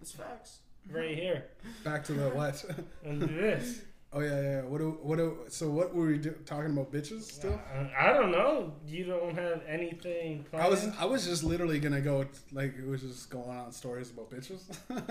[0.00, 0.58] it's facts.
[0.90, 1.44] right here.
[1.84, 2.62] Back to the what?
[3.04, 3.80] And this.
[4.10, 4.60] Oh yeah, yeah.
[4.62, 5.38] What do what do?
[5.48, 6.90] So what were we do, talking about?
[6.90, 7.60] Bitches still?
[7.74, 8.72] I, I don't know.
[8.86, 10.64] You don't have anything planned.
[10.64, 14.10] I was I was just literally gonna go like it was just going on stories
[14.10, 14.62] about bitches.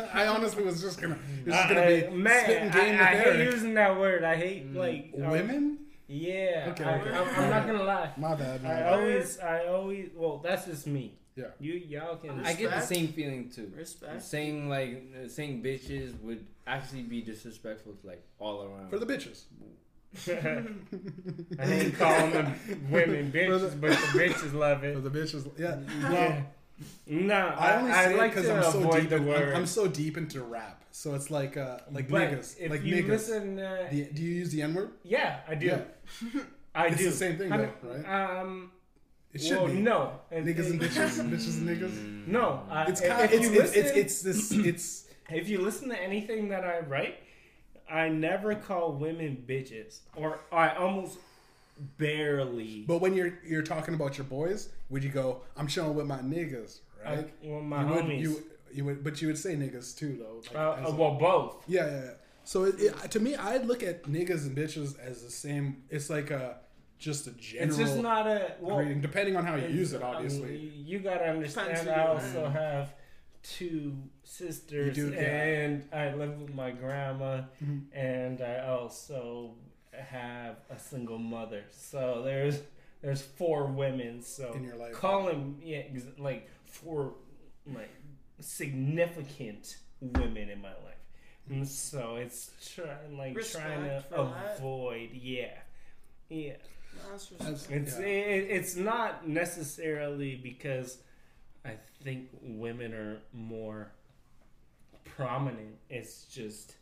[0.15, 2.99] I honestly was just gonna it was just gonna I- be I- man, spitting game
[2.99, 4.23] I, I hate using that word.
[4.23, 5.77] I hate like um, Women?
[6.07, 6.69] Yeah.
[6.71, 7.09] Okay, I, okay.
[7.15, 8.11] I'm, I'm not gonna lie.
[8.17, 8.63] My bad.
[8.63, 8.93] My I bad.
[8.93, 10.09] always, I always.
[10.15, 11.13] Well, that's just me.
[11.35, 11.47] Yeah.
[11.59, 12.43] You y'all can.
[12.43, 13.71] I get the same feeling too.
[13.75, 14.23] Respect.
[14.23, 18.89] Saying like uh, saying bitches would actually be disrespectful to like all around.
[18.89, 19.43] For the bitches.
[21.59, 22.55] I ain't calling them
[22.89, 25.03] women bitches, the- but the bitches love For it.
[25.03, 25.49] the bitches.
[25.57, 25.79] Yeah.
[26.01, 26.11] Yeah.
[26.11, 26.45] Well,
[27.07, 29.09] No, I I, only say it like because to I'm so avoid deep.
[29.09, 29.53] the In, I'm, word.
[29.55, 32.95] I'm so deep into rap, so it's like uh like but niggas, If like you
[33.03, 33.07] niggas.
[33.07, 34.91] listen, uh, The- do you use the N word?
[35.03, 35.65] yeah, I do.
[35.67, 35.81] Yeah.
[36.75, 37.05] I It's do.
[37.09, 38.71] the same thing, I though, don't- Um,
[39.33, 39.73] It should well, be.
[39.81, 40.19] no.
[40.31, 42.27] And- Niggas and bitches, bitches and niggas.
[42.27, 45.59] No, I, It's kind of you it's, it's, listen, it's it's this it's if you
[45.61, 47.19] listen to anything that I write,
[47.89, 51.17] I never call women bitches, or I almost
[51.97, 52.83] barely.
[52.87, 55.41] But when you're you're talking about your boys, would you go?
[55.55, 57.33] I'm chilling with my niggas, I, right?
[57.43, 58.21] well, my you would, homies.
[58.21, 60.41] you you would, but you would say niggas too, though.
[60.47, 61.63] Like, uh, as uh, a- well, both.
[61.67, 62.11] yeah, yeah, yeah.
[62.43, 65.83] So it, it, to me, I'd look at niggas and bitches as the same.
[65.89, 66.57] It's like a
[66.97, 68.77] just a general It's just not a well.
[68.77, 70.01] greeting, depending on how you use it.
[70.01, 71.89] I mean, Obviously, you- you gotta understand.
[71.89, 72.93] I also have
[73.55, 75.21] two sisters, You do, yeah.
[75.21, 77.83] and I live with my grandma, Mhm.
[77.93, 79.55] and I also
[79.91, 81.63] have a single mother.
[81.71, 82.61] So there's
[83.01, 84.21] there's four women.
[84.21, 84.93] So in your life.
[84.93, 85.83] calling yeah,
[86.17, 87.15] like four
[87.65, 87.89] like
[88.39, 90.83] significant women in my life.
[91.49, 94.57] And so it's trying like trying to Respect for that.
[94.57, 95.57] avoid yeah.
[96.29, 96.53] Yeah.
[97.09, 98.05] That's That's- It's yeah.
[98.05, 100.97] it, it's not necessarily because
[101.65, 103.91] I think women are more
[105.05, 105.75] prominent.
[105.89, 106.75] It's just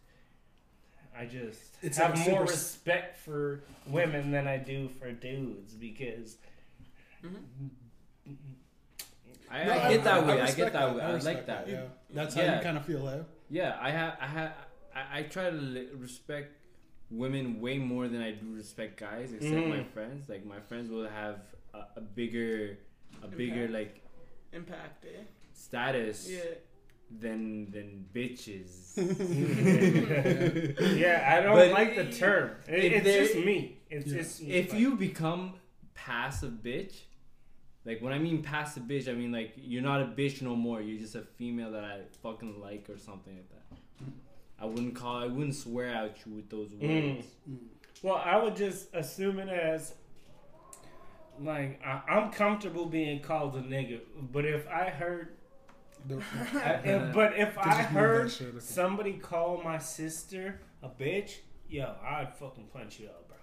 [1.17, 5.73] I just It's have like more super- respect for women than I do for dudes
[5.73, 6.38] because
[9.49, 10.33] I, No, I get that way.
[10.33, 11.01] I, respect get that way.
[11.01, 11.69] I, respect like that.
[11.69, 11.81] Yeah,
[12.13, 12.57] that's how Yeah.
[12.57, 13.19] you kind of feel, eh?
[13.49, 14.17] Yeah, I have.
[14.19, 14.53] I have.
[14.95, 16.51] I, I try to respect
[17.11, 19.31] women way more than I do respect guys.
[19.33, 19.88] Except my Mm.
[19.91, 20.27] friends.
[20.29, 21.39] Like my friends will have
[21.73, 22.77] a, a bigger,
[23.23, 23.73] a bigger Impact.
[23.73, 24.01] like
[24.55, 25.23] impact, eh?
[25.53, 26.39] status Yeah.
[27.19, 28.95] than than bitches.
[30.97, 32.51] yeah, I don't But like the term.
[32.67, 33.77] It, if it's there- just me.
[33.89, 34.17] It's Yeah.
[34.17, 34.51] just me.
[34.51, 35.53] if Like, you become
[35.93, 36.93] passive bitch,
[37.85, 40.81] like when I mean passive bitch, I mean like you're not a bitch no more.
[40.81, 43.61] You're just a female that I fucking like or something like that.
[44.59, 45.17] I wouldn't call.
[45.17, 47.15] I wouldn't swear at you with those Mm.
[47.17, 47.27] words.
[48.01, 49.93] Well, I would just assume it as
[51.41, 53.99] like I, I'm comfortable being called a nigga,
[54.31, 55.29] but if I heard,
[56.07, 56.15] The-
[56.53, 58.59] I, if, but if I Just move that heard shit, okay.
[58.59, 61.37] somebody call my sister a bitch,
[61.69, 63.37] yo, I'd fucking punch you up, bro.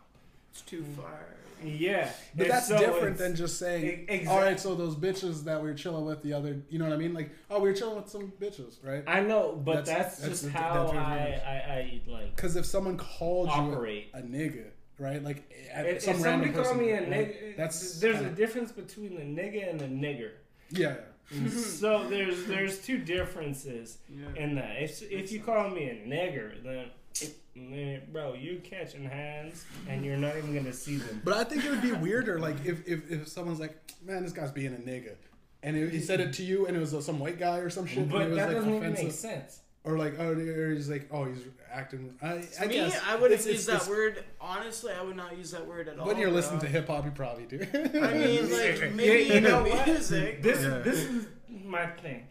[0.50, 0.96] It's too mm.
[0.96, 1.20] far.
[1.64, 4.96] Yeah, But And that's so different than just saying, E- exact- all right, so those
[4.96, 7.14] bitches that we were chilling with the other, you know what I mean?
[7.14, 9.04] Like, oh, we were chilling with some bitches, right?
[9.06, 11.40] I know, but That's- that's, that's just the- how that's I.
[11.46, 14.08] I, I like Because if someone called operate.
[14.12, 14.64] you a, a nigga,
[15.02, 15.22] right?
[15.22, 17.10] Like, at If, some if random somebody call person, me a right?
[17.52, 20.30] nigga, That's there's kinda- a difference between a nigga and a nigger.
[20.70, 20.96] yeah.
[21.48, 24.42] so there's there's two differences Yeah.
[24.42, 24.82] in that.
[24.82, 30.36] If if you call me a nigger, then bro, you're catching hands and you're not
[30.36, 31.22] even gonna see them.
[31.24, 34.32] But I think it would be weirder, like, if, if, if someone's like, man, this
[34.32, 35.14] guy's being a nigga.
[35.62, 37.86] And he said it to you, and it was uh, some white guy or some
[37.86, 37.98] shit.
[37.98, 39.04] and But it was that like doesn't even offensive.
[39.04, 39.60] make sense.
[39.84, 41.42] Or like, oh, or he's like, oh, he's
[41.72, 42.14] acting.
[42.22, 44.24] I, To I me, guess I wouldn't it's- use it's- that it's- word.
[44.40, 46.06] Honestly, I would not use that word at all.
[46.06, 47.58] When you're listening to hip hop, you probably do.
[47.74, 49.86] I mean, like Yeah, maybe you know in what?
[49.88, 50.40] music.
[50.42, 50.78] This Yeah.
[50.78, 51.26] this is
[51.64, 52.28] my thing.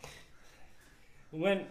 [1.32, 1.66] When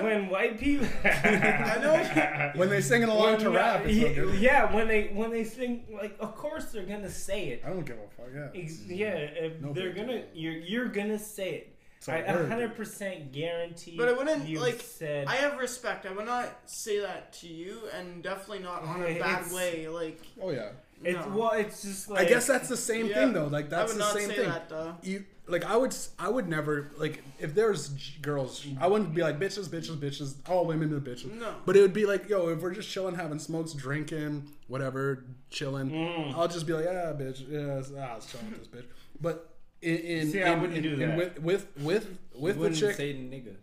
[0.00, 2.52] when white people, I know.
[2.56, 4.34] when they sing along to When- rap, it's yeah, good.
[4.40, 7.62] yeah, when they when they sing, like, of course they're gonna say it.
[7.64, 8.30] I don't give a fuck.
[8.34, 10.26] Yeah, Ex- Yeah, if No they're gonna, deal.
[10.34, 11.71] you're you're gonna say it.
[12.02, 12.48] It's a I word.
[12.48, 13.94] hundred percent guarantee.
[13.96, 15.28] But I wouldn't, you've like, said.
[15.28, 16.04] I have respect.
[16.04, 19.86] I would not say that to you, and definitely not on a bad way.
[19.88, 20.70] Like, Oh yeah.
[21.04, 21.36] it's no.
[21.36, 23.14] well, it's just like I guess that's the same Yeah.
[23.14, 23.46] thing though.
[23.46, 24.48] Like I that's would the not same say thing.
[24.48, 24.96] that though.
[25.02, 29.12] You like I would s- I would never like if there's j- girls I wouldn't
[29.14, 31.32] be like bitches bitches bitches all women are bitches.
[31.38, 31.54] No.
[31.66, 35.90] But it would be like yo if we're just chilling having smokes drinking whatever chilling
[35.90, 36.34] Mm.
[36.36, 38.86] I'll just be like yeah bitch yeah ah, I was chilling with this bitch.
[39.20, 39.51] But
[39.82, 41.16] in in, See, in, I wouldn't in- do in that.
[41.18, 43.54] with with with with the wouldn't chick say nigga.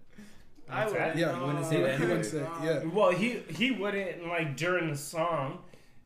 [0.70, 0.96] I would.
[0.96, 1.18] that?
[1.18, 2.84] Yeah, you wouldn't say that he wouldn't say yeah.
[2.84, 5.60] Well, he he wouldn't like during the song,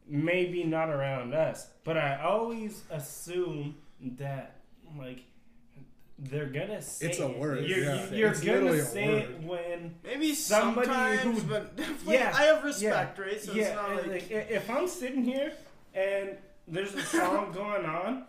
[0.07, 3.75] maybe not around us, but I always assume
[4.17, 4.55] that
[4.97, 5.23] like
[6.19, 7.37] they're gonna say It's a it.
[7.37, 8.09] word, You're, yeah.
[8.11, 12.63] you're It's gonna say it when Maybe Somebody sometimes, who- but definitely, Yeah, I have
[12.63, 13.41] respect, right?
[13.41, 15.51] So yeah, it's not and, like, like, if I'm sitting here
[15.93, 18.25] and there's a song going on,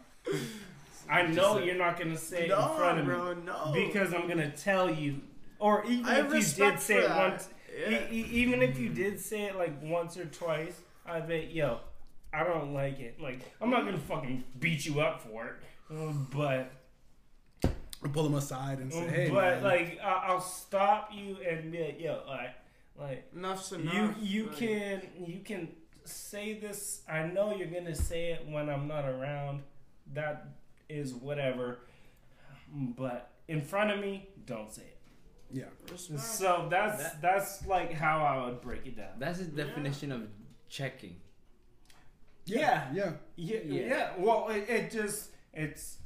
[1.09, 3.73] I know you're not gonna say it no, in front of bro, me no.
[3.75, 5.21] because I'm gonna tell you,
[5.59, 7.49] or even I if you did say it once.
[7.79, 7.91] Yeah.
[8.11, 11.81] E- e- even if you did say it like once or twice, I bet yo,
[12.33, 13.21] I don't like it.
[13.21, 15.55] Like I'm not gonna fucking beat you up for it,
[15.95, 16.71] uh, but
[18.13, 19.63] Pull them aside and say hey but man.
[19.65, 22.51] like I- I'll stop you and be like yo, like
[22.99, 24.17] like Enough's you enough.
[24.21, 25.69] you like- can you can
[26.05, 27.01] say this.
[27.09, 29.63] I know you're gonna say it when I'm not around.
[30.13, 30.47] That
[30.89, 31.81] is whatever,
[32.73, 34.99] but in front of me, don't say it.
[35.53, 35.65] yeah.
[35.91, 36.21] Respect.
[36.21, 39.19] So that's That- that's like how I would break it down.
[39.19, 40.29] That's the definition of
[40.69, 41.17] checking.
[42.47, 42.91] Yeah.
[42.93, 43.13] Yeah.
[43.37, 43.81] Yeah, yeah.
[43.87, 44.11] Yeah.
[44.19, 45.99] Well, it, it just it's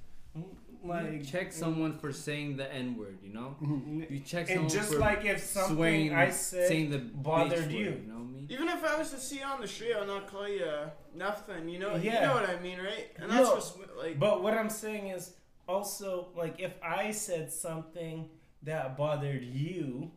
[0.85, 3.57] like you check someone for saying the N word, you know.
[3.62, 4.11] Mhm.
[4.11, 7.71] You check someone and just for like if something swaying, I said saying the bothered
[7.71, 7.87] you.
[7.87, 8.47] Word, you know what I mean?
[8.51, 10.91] Even if I was to see you on the street, I'll not call you uh,
[11.14, 11.69] nothing.
[11.69, 13.11] You know, you know what I mean, right?
[13.17, 13.55] And that's No.
[13.57, 15.35] just like, But what I'm saying is
[15.69, 18.31] also like if I said something
[18.62, 20.11] that bothered you,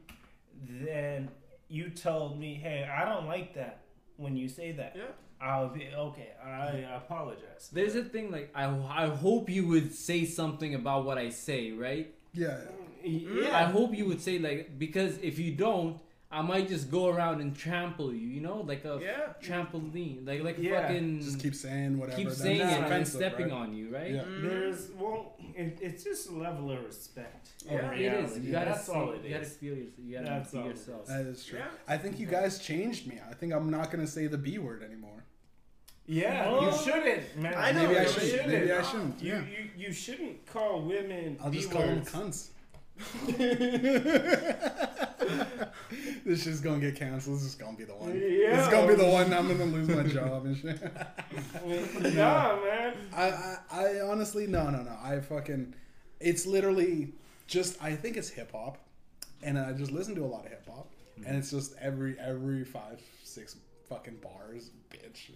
[0.54, 1.30] then
[1.68, 3.78] you told me, "Hey, I don't like that."
[4.18, 4.94] when you say that.
[4.96, 5.04] Yeah.
[5.42, 6.30] I'll be okay.
[6.46, 7.70] I apologize.
[7.74, 11.72] There's a thing like I I hope you would say something about what I say,
[11.72, 12.14] right?
[12.34, 12.58] Yeah.
[13.04, 13.58] Yeah.
[13.58, 16.00] I hope you would say like because if you don't,
[16.34, 19.34] I might just go around and trample you, you know, like a Yeah.
[19.42, 20.84] trampoline, like like Yeah.
[20.84, 22.18] fucking Just keep saying whatever.
[22.18, 23.54] keep that's saying it and offensive, stepping right?
[23.62, 24.12] on you, right?
[24.12, 24.24] Yeah.
[24.24, 24.42] Mhm.
[24.44, 27.50] There's well, it, it's just a level of respect.
[27.66, 27.74] Yeah.
[27.74, 28.00] of It is.
[28.00, 28.40] reality.
[28.46, 29.58] You gotta That's see, all it You gotta is.
[29.58, 31.06] feel your, you gotta That's be yourself.
[31.08, 31.60] That is true.
[31.60, 31.66] Yeah.
[31.88, 33.20] I think you guys changed me.
[33.30, 35.11] I think I'm not gonna say the B word anymore.
[36.14, 36.66] Yeah, Oh.
[36.66, 37.54] you shouldn't, man.
[37.56, 38.24] I know, Maybe I you should.
[38.24, 38.48] shouldn't.
[38.50, 39.22] Maybe I shouldn't.
[39.24, 39.44] You, Yeah.
[39.48, 41.38] you you shouldn't call women.
[41.42, 42.50] I'll just call them cunts.
[46.26, 47.38] this shit's gonna get canceled.
[47.38, 48.10] This is gonna be the one.
[48.14, 48.60] Yeah.
[48.60, 49.34] It's gonna be the one.
[49.34, 50.82] I'm gonna lose my job and shit.
[52.16, 52.94] nah, man.
[53.14, 54.96] I, I, I honestly, no, no, no.
[55.02, 55.74] I fucking,
[56.20, 57.14] it's literally
[57.48, 57.82] just.
[57.82, 58.78] I think it's hip hop,
[59.42, 60.92] and I just listen to a lot of hip hop,
[61.26, 63.56] and it's just every every five six
[63.92, 65.30] fucking bars, bitch.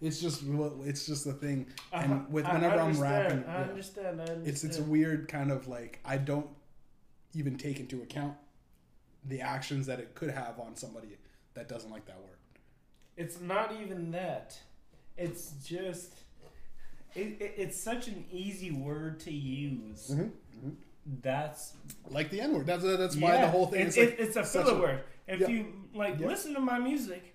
[0.00, 0.42] It's just
[0.84, 1.66] it's just a thing.
[1.92, 4.06] And with I whenever I'm rapping, I understand.
[4.20, 4.46] I understand.
[4.48, 6.48] it's it's a weird kind of like I don't
[7.34, 8.34] even take into account
[9.24, 11.16] the actions that it could have on somebody
[11.54, 12.38] that doesn't like that word.
[13.16, 14.58] It's not even that.
[15.16, 16.14] It's just.
[17.14, 20.10] It, it, it's such an easy word to use.
[20.12, 20.70] Mm-hmm.
[21.22, 21.74] That's
[22.08, 22.66] Like the N word.
[22.66, 25.00] That's that's why yeah, the whole thing it- is like it- it's a filler word.
[25.26, 25.48] If Yeah.
[25.48, 26.28] you like Yeah.
[26.28, 27.29] listen to my music,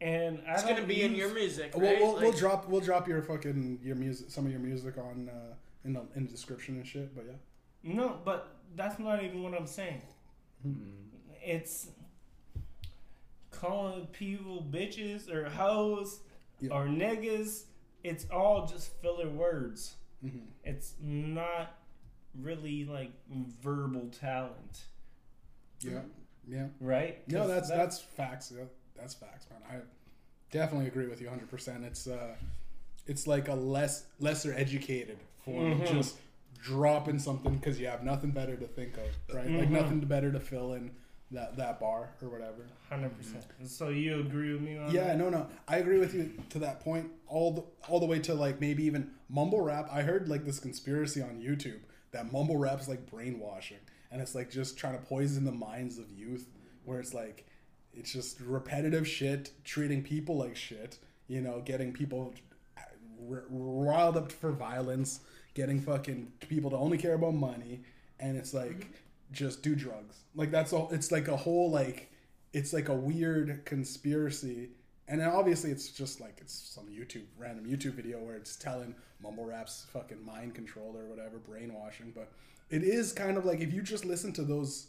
[0.00, 3.22] and I It's gonna be in your music, We'll, we'll, we'll drop we'll drop your
[3.22, 5.54] fucking your music some of your music on uh,
[5.84, 7.14] in the in the description and shit.
[7.14, 10.02] But yeah, No, but that's not even what I'm saying.
[11.42, 11.88] It's
[13.50, 16.20] calling people bitches or hoes
[16.60, 16.70] Yeah.
[16.72, 17.64] or niggas.
[18.04, 19.96] It's all just filler words.
[20.20, 21.78] hmm It's not
[22.38, 23.12] really like
[23.62, 24.84] verbal talent,
[25.80, 26.00] yeah,
[26.46, 26.66] yeah.
[26.80, 27.26] right?
[27.28, 28.52] No, that's that- that's facts.
[28.54, 28.64] Yeah,
[28.98, 29.60] that's facts, man.
[29.70, 29.80] I
[30.50, 31.48] definitely agree with you 100.
[31.50, 32.34] percent It's uh,
[33.06, 35.86] it's like a less lesser educated form Mhm.
[35.90, 36.16] just
[36.60, 39.50] dropping something because you have nothing better to think of, right?
[39.50, 39.82] Like Mhm.
[39.82, 40.90] nothing better to fill in
[41.30, 42.66] that that bar or whatever.
[42.88, 43.44] Hundred percent.
[43.66, 45.18] So you agree with me on Yeah, that?
[45.18, 45.48] no, no.
[45.68, 47.10] I agree with you to that point.
[47.28, 49.88] All the all the way to like maybe even mumble rap.
[49.90, 51.80] I heard like this conspiracy on YouTube
[52.12, 53.78] that mumble rap's like brainwashing,
[54.10, 56.48] and it's like just trying to poison the minds of youth.
[56.84, 57.45] Where it's like
[57.96, 60.98] it's just repetitive shit, treating people like shit.
[61.28, 62.34] You know, getting people
[63.30, 65.20] r- riled up for violence,
[65.54, 67.80] getting fucking people to only care about money,
[68.20, 69.32] and it's like mm-hmm.
[69.32, 70.20] just do drugs.
[70.34, 70.88] Like that's all.
[70.92, 72.10] It's like a whole like
[72.52, 74.70] it's like a weird conspiracy.
[75.08, 78.94] And then obviously it's just like it's some YouTube random YouTube video where it's telling
[79.22, 82.12] mumble raps fucking mind control or whatever brainwashing.
[82.14, 82.32] But
[82.70, 84.88] it is kind of like if you just listen to those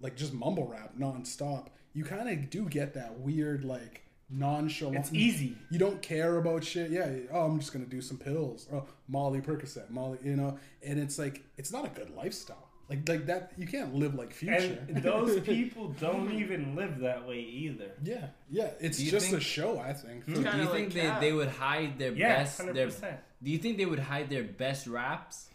[0.00, 4.98] like just mumble rap nonstop, you kind of do get that weird like nonchalant.
[4.98, 5.56] It's easy.
[5.70, 6.90] You don't care about shit.
[6.90, 7.08] Yeah.
[7.32, 8.66] Oh, I'm just gonna do some pills.
[8.72, 10.18] Oh, Molly Percocet, Molly.
[10.22, 12.68] You know, and it's like it's not a good lifestyle.
[12.90, 13.52] Like like that.
[13.56, 14.78] You can't live like Future.
[14.88, 17.90] And those people don't even live that way either.
[18.04, 18.70] yeah, yeah.
[18.78, 19.78] It's just think- a show.
[19.80, 20.26] I think.
[20.26, 23.20] Do you like think they, they would hide their Yeah, best hundred their.
[23.42, 25.48] Do you think they would hide their best raps?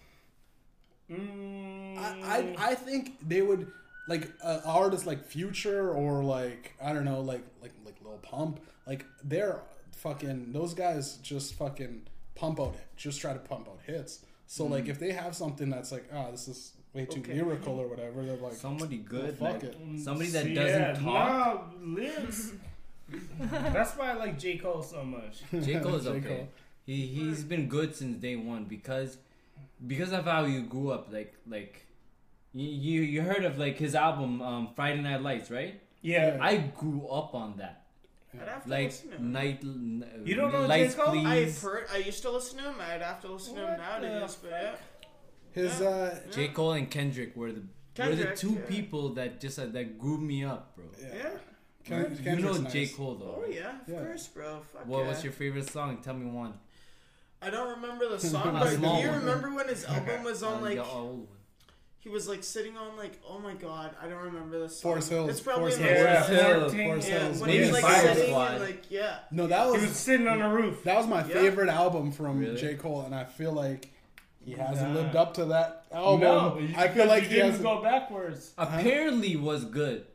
[1.10, 3.72] Mm, I, I I think they would
[4.12, 8.56] like uh, artists like Future or like I don't know like like like Lil Pump
[8.90, 9.60] like they're
[10.04, 11.96] fucking those guys just fucking
[12.36, 14.14] pump out it just try to pump out hits.
[14.48, 16.60] So like if they have something that's like oh this is
[16.94, 17.36] way too Okay.
[17.36, 19.78] lyrical or whatever they're like Somebody good, fuck like, it.
[20.08, 21.74] somebody that See, doesn't yeah, talk.
[21.80, 22.52] No, lyrics.
[23.40, 25.36] That's why I like J Cole so much.
[25.66, 26.10] J Cole is J.
[26.12, 26.28] okay.
[26.36, 26.48] Cole.
[26.86, 29.18] He he's been good since day one because
[29.86, 31.04] because of how you grew up.
[31.12, 31.74] Like like
[32.54, 35.82] you you, you heard of like his album um, Friday Night Lights, right?
[36.02, 37.84] Yeah, I grew up on that.
[38.34, 39.32] I'd have to Like listen to him.
[39.34, 39.64] night.
[39.64, 40.68] You don't know J.
[40.68, 41.12] lights, Cole?
[41.12, 41.26] please.
[41.26, 41.86] I've heard.
[41.94, 42.76] I used to listen to him.
[42.80, 44.76] I'd have to listen to him What nowadays, the but yeah.
[45.52, 48.70] His uh J Cole and Kendrick were the were the Kendrick, two yeah.
[48.70, 50.86] people that just uh, that grew me up, bro.
[51.02, 51.30] yeah, Yeah.
[51.84, 52.74] Ken- you Kendrick's know nice.
[52.74, 53.36] J Cole though.
[53.38, 53.54] Oh right?
[53.54, 54.00] yeah, of Yeah.
[54.00, 54.62] course, bro.
[54.72, 55.08] Fuck What yeah.
[55.10, 55.98] was your favorite song?
[56.02, 56.54] Tell me one.
[57.42, 59.20] I don't remember the song, A but do small you one.
[59.20, 61.38] remember when his album was on like the old one.
[62.02, 64.92] He was like sitting on like oh my god, I don't remember this song.
[64.92, 66.04] Forest Hills, It's probably Forest in Hills.
[66.04, 66.62] my Forest yeah, Hills.
[66.74, 67.40] 14, Forest Yeah, Hills.
[67.40, 68.52] when Maybe he's like Fire sitting Squad.
[68.54, 69.20] and like yeah.
[69.32, 70.84] No, that He was was sitting on a roof.
[70.84, 71.34] that was my Yeah.
[71.34, 72.60] favorite album from Really?
[72.60, 73.90] J Cole, and I feel like
[74.44, 75.02] he hasn't Nah.
[75.02, 76.22] lived up to that album.
[76.22, 77.64] no, I feel like he he didn't hasn't.
[77.64, 78.54] go backwards.
[78.58, 80.06] Apparently was good.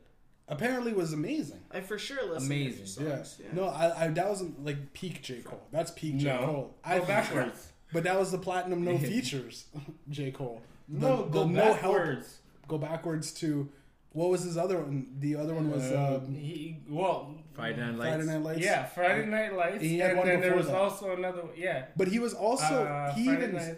[0.49, 1.59] Apparently, was amazing.
[1.71, 2.85] I for sure listened Amazing.
[3.05, 3.51] to a few Yeah.
[3.53, 3.61] Yeah.
[3.61, 5.61] No, I, I that wasn't like peak J Cole.
[5.71, 6.37] That's peak J No.
[6.45, 6.75] Cole.
[6.85, 7.67] I Go backwards.
[7.93, 9.65] But that was the platinum no features
[10.09, 10.61] J Cole.
[10.87, 12.37] The- No, the go no help backwards.
[12.67, 13.69] go backwards to
[14.13, 15.07] What was his other one?
[15.19, 18.15] The other one was uh, Um, he well Friday Night Lights.
[18.15, 18.59] Friday Night Lights.
[18.61, 19.81] Yeah, Friday Night Lights.
[19.83, 20.75] He had and one then there was that.
[20.75, 21.43] also another.
[21.55, 21.85] Yeah.
[21.95, 23.77] But he was also uh, he Friday even Night-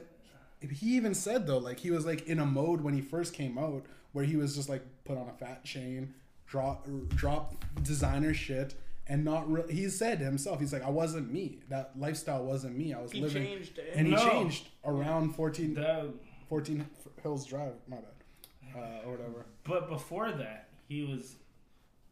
[0.71, 3.57] he even said though like he was like in a mode when he first came
[3.57, 6.13] out where he was just like put on a fat chain,
[6.47, 8.75] drop drop designer shit.
[9.11, 9.67] And not real.
[9.67, 11.61] He said himself, he's like, I wasn't me.
[11.69, 12.93] That lifestyle wasn't me.
[12.93, 13.93] I was He living, changed it.
[13.95, 16.13] and he changed around 14, The,
[16.49, 16.85] 14
[17.23, 17.73] Hills Drive.
[17.87, 19.45] My bad, uh, or whatever.
[19.63, 21.35] but before that, he was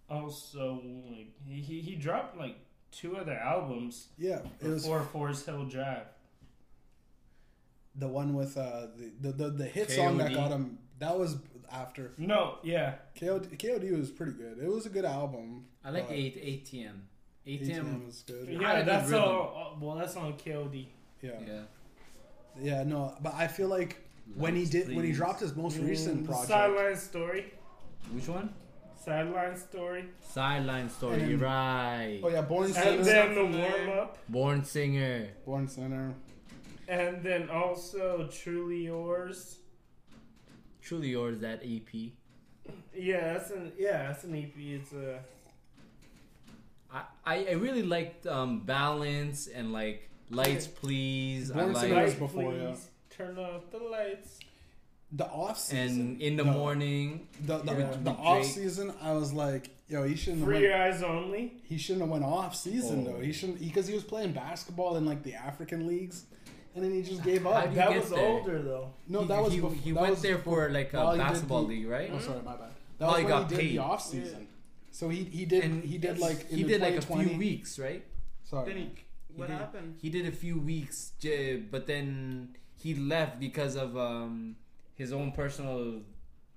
[0.10, 2.56] also like he, he he dropped like
[2.92, 6.04] two other albums Yeah, it was before Forest Hill Drive.
[7.96, 10.78] the one with uh, the, the the the hit song that got him.
[11.00, 11.38] That was
[11.72, 13.58] after No, yeah, KOD.
[13.58, 14.58] KOD was pretty good.
[14.62, 15.66] It was a good album.
[15.84, 16.92] I like but eight ATM.
[17.46, 17.62] ATM.
[17.70, 18.48] ATM was good.
[18.48, 18.76] had yeah.
[18.80, 19.24] good That's rhythm.
[19.24, 19.78] all.
[19.80, 20.88] Well, that's on KOD.
[21.22, 21.32] Yeah.
[21.46, 21.62] Yeah.
[22.60, 26.24] yeah, No, but I feel like when he did when he dropped his most recent
[26.24, 27.54] Mm, project, Sideline Story.
[28.12, 28.54] Which one?
[29.04, 30.06] Sideline Story.
[30.20, 31.14] Sideline story.
[31.14, 32.20] And then- You're right.
[32.24, 32.90] oh yeah, Born Sinner.
[32.98, 34.18] And then the warm up.
[34.30, 35.30] Born Sinner.
[35.46, 36.14] Born Sinner.
[36.90, 39.58] And then also Truly Yours.
[40.82, 41.40] Truly yours.
[41.40, 42.12] That EP.
[42.96, 44.54] Yeah, that's an yeah, that's an EP.
[44.58, 45.20] It's a
[46.94, 51.52] I, I I really liked um, balance and like lights, please.
[51.52, 52.76] I Born like Singer was light, before, yeah.
[53.18, 53.26] Please.
[53.28, 54.40] Turn off the lights.
[55.12, 57.28] The off season and in the the- morning.
[57.46, 57.92] The the, Yeah.
[57.92, 61.54] the With off season, I was like, yo, he shouldn't have went, eyes only.
[61.64, 63.12] he shouldn't have went off season Oh.
[63.14, 63.20] though.
[63.22, 63.32] He oh.
[63.34, 66.26] shouldn't because he was playing basketball in like the African leagues,
[66.76, 67.64] and then he just gave up.
[67.64, 68.20] do you That was there?
[68.28, 68.90] older though.
[69.08, 71.62] No, he, that was he, bef- he that went was there for like a basketball
[71.64, 72.12] the- league, right?
[72.14, 72.72] Oh, sorry, my bad.
[73.00, 73.72] That While was he when got he did paid.
[73.72, 74.48] the off season.
[74.92, 77.80] So he he did And he did like in he did like a few weeks,
[77.80, 78.04] right?
[78.44, 78.92] Sorry, Then he,
[79.36, 79.58] what did.
[79.58, 79.96] happened?
[80.02, 81.12] He did a few weeks,
[81.72, 84.56] but then he left because of um,
[84.96, 86.02] his own personal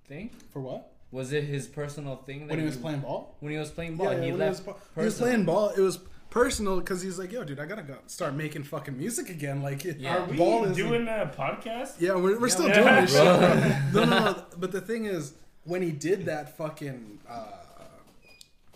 [0.07, 0.31] thing.
[0.53, 0.93] for what?
[1.13, 3.37] Was it his personal thing that When he was playing ball?
[3.41, 4.63] When he was playing ball, yeah, he left.
[4.65, 5.71] he was, he was playing ball.
[5.71, 5.99] It was
[6.31, 9.61] personal because he's like, yo, dude, I gotta go start making fucking music again.
[9.63, 10.19] Like, it, Yeah.
[10.19, 11.95] Are we ball is doing a podcast?
[12.01, 13.25] Yeah, we're, we're Yeah, still we doing this shit.
[13.95, 14.45] no, no, no.
[14.57, 17.45] But the thing is, when he did that fucking, uh,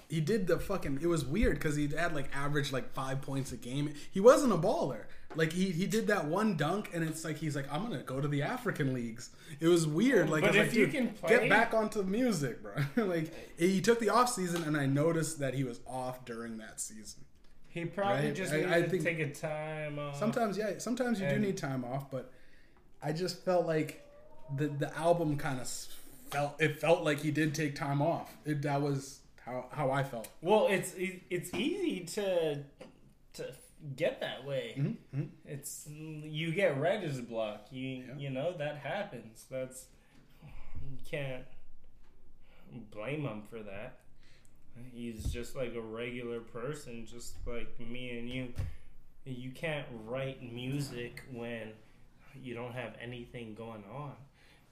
[0.08, 0.98] he did the fucking.
[1.02, 3.94] It was weird because he had like average like five points a game.
[4.10, 5.04] He wasn't a baller.
[5.36, 8.20] Like he he did that one dunk, and it's like he's like, I'm gonna go
[8.20, 9.30] to the African leagues.
[9.60, 10.30] It was weird.
[10.30, 12.74] Like, I But if like, you can play- get back onto music, bro.
[13.06, 16.80] like he took the off season, and I noticed that he was off during that
[16.80, 17.24] season.
[17.68, 18.34] He probably Right?
[18.34, 20.16] just I- needed I to think- take a time off.
[20.18, 22.32] Sometimes, yeah, sometimes you do need time off, but
[23.02, 24.00] I just felt like
[24.56, 25.68] the the album kind of
[26.30, 28.32] felt it felt like he did take time off.
[28.44, 30.28] It, that was how how I felt.
[30.40, 32.62] Well, it's it's easy to
[33.34, 33.52] to
[33.96, 34.74] get that way.
[34.78, 35.22] Mm-hmm.
[35.44, 37.66] It's you get writer's block.
[37.70, 38.16] You Yeah.
[38.18, 39.44] you know that happens.
[39.50, 39.86] That's
[40.90, 41.44] you can't
[42.90, 44.00] blame him for that.
[44.92, 48.52] He's just like a regular person, just like me and you.
[49.24, 51.72] You can't write music when
[52.42, 54.12] you don't have anything going on.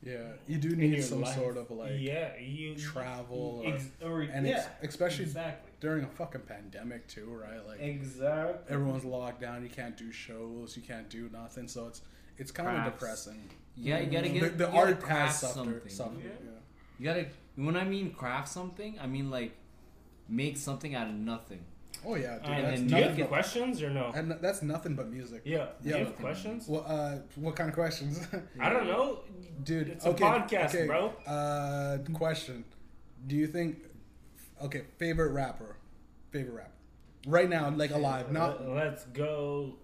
[0.05, 1.37] Yeah, you do need some life.
[1.37, 6.03] sort of like yeah, you travel, or, ex- or, and yeah, ex- especially exactly, during
[6.03, 7.65] a fucking pandemic too, right?
[7.65, 8.75] Like exactly.
[8.75, 9.63] everyone's locked down.
[9.63, 10.77] You can't do shows.
[10.77, 11.69] You can't do nothing.
[11.69, 12.03] So it's
[12.37, 13.49] it's kind of depressing.
[13.77, 14.35] Yeah, you gotta mm-hmm.
[14.35, 15.55] The, get the you gotta art has suffered.
[15.55, 15.91] something.
[15.91, 16.31] suffered Yeah.
[16.45, 16.59] yeah.
[16.99, 17.27] You gotta.
[17.55, 19.53] When I mean craft something, I mean like
[20.29, 21.65] make something out of nothing.
[22.05, 22.47] Oh yeah, dude.
[22.47, 24.13] And that's then do you have but, questions or no?
[24.15, 25.43] and that's nothing but music.
[25.45, 25.67] Yeah.
[25.83, 25.99] Do Yeah.
[25.99, 26.67] you have questions?
[26.69, 28.27] Well, uh, what kind of questions?
[28.61, 29.21] I don't know.
[29.63, 30.87] Dude, It's a okay, podcast, okay.
[30.87, 31.13] bro.
[31.27, 32.65] Uh, question:
[33.27, 33.85] Do you think?
[34.63, 35.77] Okay, favorite rapper,
[36.31, 36.71] favorite rapper,
[37.27, 39.75] right now, like alive, not Let- Let's go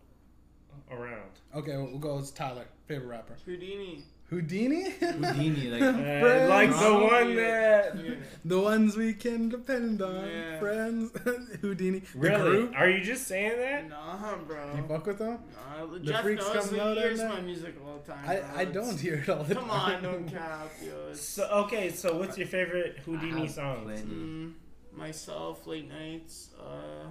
[0.90, 1.30] around.
[1.54, 1.76] okay.
[1.76, 2.18] We'll go.
[2.18, 3.36] It's Tyler, favorite rapper.
[3.44, 4.04] Houdini.
[4.30, 7.00] Houdini, Houdini, like Uh, like the Huh?
[7.00, 7.36] one Yeah.
[7.36, 8.04] that.
[8.04, 8.14] Yeah.
[8.44, 10.58] the ones we can depend on, Yeah.
[10.60, 11.12] friends.
[11.62, 12.50] Houdini, the Really?
[12.50, 12.74] group.
[12.76, 13.88] Are you just saying that?
[13.88, 14.74] Nah, bro.
[14.76, 15.38] You fuck with them?
[15.56, 18.24] Nah, The Jeff Freaks knows comes out at hears my music all the time.
[18.28, 18.48] I, bro.
[18.56, 19.94] I It's- don't hear it all the Come time.
[19.96, 21.12] on, don't cap, yo.
[21.14, 23.84] So okay, so what's your favorite Houdini have songs?
[23.84, 24.02] plenty.
[24.14, 24.52] mm,
[24.92, 26.50] myself, late nights.
[26.60, 27.08] Uh,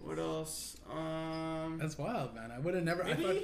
[0.00, 0.76] what else?
[0.88, 2.52] Um, That's wild, man.
[2.52, 3.02] I would have never.
[3.02, 3.22] I maybe.
[3.24, 3.36] thought.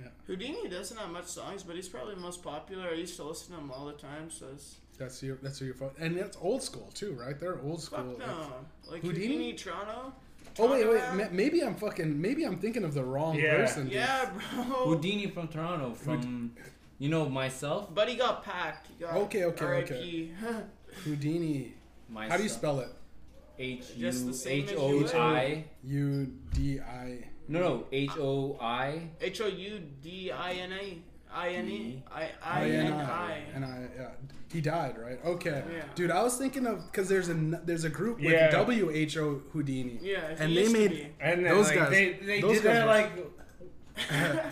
[0.00, 0.08] Yeah.
[0.26, 2.88] Houdini doesn't have much songs, but he's probably the most popular.
[2.88, 4.30] I used to listen to him all the time.
[4.30, 5.36] So it's, That's your.
[5.42, 5.74] That's your.
[5.74, 5.90] phone.
[5.98, 7.38] And it's old school too, right?
[7.38, 8.16] They're old school.
[8.18, 8.54] fuck no.
[8.90, 9.26] Like Houdini?
[9.26, 10.12] Houdini, Toronto.
[10.58, 10.96] Oh wait, wait.
[10.96, 11.14] rap?
[11.16, 12.20] ma- Maybe I'm fucking.
[12.20, 13.56] Maybe I'm thinking of the wrong Yeah.
[13.56, 13.84] person.
[13.84, 13.94] dude.
[13.94, 14.64] Yeah, bro.
[14.94, 16.52] Houdini from Toronto, from
[16.98, 17.92] you know myself.
[17.94, 18.88] But he got packed.
[18.88, 20.32] He got Okay, okay, R.I.P.
[21.04, 21.74] Houdini.
[22.08, 22.30] myself.
[22.32, 22.88] How do you spell it?
[23.58, 25.64] H Just U the same H as O you I.
[25.84, 27.24] U D I.
[27.48, 29.08] No, no, H O I.
[29.20, 30.98] H O U D I N A.
[31.36, 33.02] I N E I I I N N I.
[33.02, 33.88] I and I.
[33.96, 34.08] Yeah.
[34.52, 35.18] He died, right?
[35.24, 35.82] Okay, Yeah.
[35.96, 36.12] dude.
[36.12, 38.50] I was thinking of because there's a n- there's a group with Yeah.
[38.52, 39.98] W H O Houdini.
[40.00, 42.86] Yeah, And they made- And then Those like, guys- they they those did guys that
[42.86, 43.10] like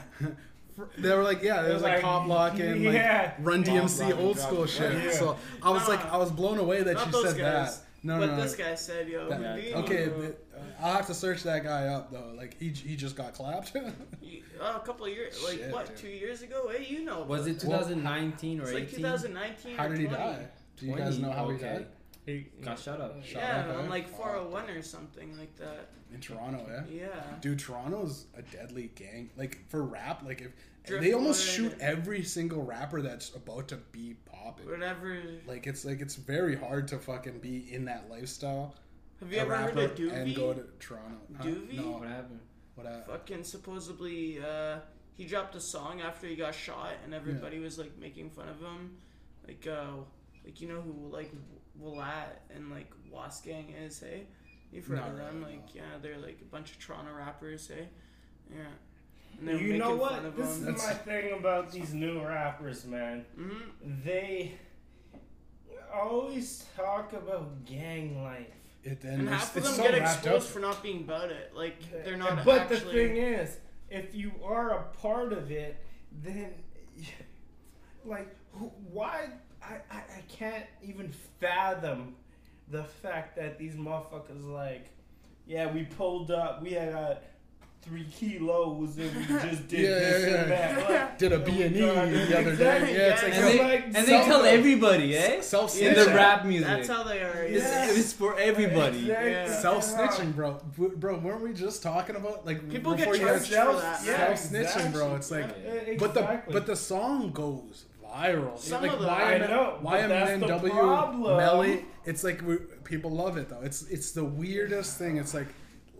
[0.98, 3.34] They were like, yeah, there was like, Like, pop lock and like yeah.
[3.40, 4.70] Run DMC lock old school it.
[4.70, 5.04] shit.
[5.04, 5.10] Yeah.
[5.12, 7.78] So I was like, I was blown away that you said guys.
[7.78, 7.86] that.
[8.02, 8.42] No, What no, no.
[8.42, 9.74] this guy said, yo, That- Houdini.
[9.74, 10.44] okay, but,
[10.82, 12.32] I'll have to search that guy up though.
[12.36, 13.72] Like he he just got clapped.
[14.22, 15.96] You- uh, a couple of years, like Shit, what, dude.
[15.96, 16.70] two years ago?
[16.72, 17.22] Hey, you know.
[17.22, 18.96] Was it Well, 2019 or It's like 18?
[18.98, 19.76] 2019.
[19.76, 20.22] how or did he 20.
[20.22, 20.46] die?
[20.76, 21.86] Do you guys know how he died?
[22.24, 23.24] He Got shut up.
[23.24, 25.88] Shot Yeah, up, on like 401 or something like that.
[26.14, 26.82] In Toronto, yeah.
[27.06, 27.08] Yeah.
[27.40, 29.30] Dude, Toronto's a deadly gang.
[29.36, 30.52] Like for rap, like if
[30.84, 31.02] Driftwood.
[31.10, 34.70] they almost shoot every single rapper that's about to be popping.
[34.70, 35.18] Whatever.
[35.48, 38.76] Like it's like it's very hard to fucking be in that lifestyle.
[39.22, 40.12] Have you a ever heard rapper of Doovie?
[40.12, 41.16] and go to Toronto?
[41.38, 41.44] Huh?
[41.44, 41.76] Doovie?
[41.76, 41.92] No.
[41.92, 42.40] What happened?
[42.74, 43.04] What happened?
[43.06, 44.78] Fucking supposedly, uh,
[45.14, 48.60] he dropped a song after he got shot, and everybody was like making fun of
[48.60, 48.96] him,
[49.46, 49.96] like, uh,
[50.44, 51.30] like you know who like
[51.80, 54.26] Willat and like Was Gang is, hey?
[54.72, 55.40] You've heard Not of them?
[55.44, 57.88] really, Like, yeah, they're like a bunch of Toronto rappers, hey?
[58.50, 58.56] Yeah.
[59.38, 60.12] And they're You know what?
[60.12, 60.64] fun of This is.
[60.64, 63.24] That's- my thing about these new rappers, man.
[63.36, 63.50] hmm
[64.04, 64.54] They
[65.94, 68.46] always talk about gang life.
[68.84, 71.52] It And and half of them so get exposed for not being about it.
[71.54, 72.78] Like, they're not But actually.
[72.78, 73.56] the thing is,
[73.90, 75.76] if you are a part of it,
[76.22, 76.52] then
[78.04, 78.34] like
[78.90, 79.28] why?
[79.62, 82.16] I, I I can't even fathom
[82.68, 84.86] the fact that these motherfuckers like,
[85.46, 87.14] yeah, we pulled up, we had uh,
[87.82, 90.74] three kilos, and we just did Yeah, this yeah, and yeah.
[90.78, 90.90] that.
[90.90, 92.56] Like, Did a oh B and E the other exactly.
[92.56, 92.94] day.
[92.96, 95.40] Yeah, it's like And they, like and they tell everybody, eh?
[95.40, 96.68] self In the rap music.
[96.68, 97.42] That's how they are.
[97.42, 97.90] It's, Yeah.
[97.90, 99.00] it's for everybody.
[99.00, 99.30] Exactly.
[99.32, 99.60] Yeah.
[99.60, 100.60] Self snitching, bro.
[100.76, 104.04] Bro, weren't we just talking about like People before get you charged guys for that.
[104.06, 105.14] Yeah, self snitching, bro?
[105.16, 108.58] It's like, Yeah, but the but the song goes viral.
[108.58, 111.36] Some like of them- I know, but that's YNW.
[111.36, 111.84] Melly.
[112.04, 113.60] It's like we, people love it though.
[113.62, 115.16] It's it's the weirdest thing.
[115.16, 115.48] It's like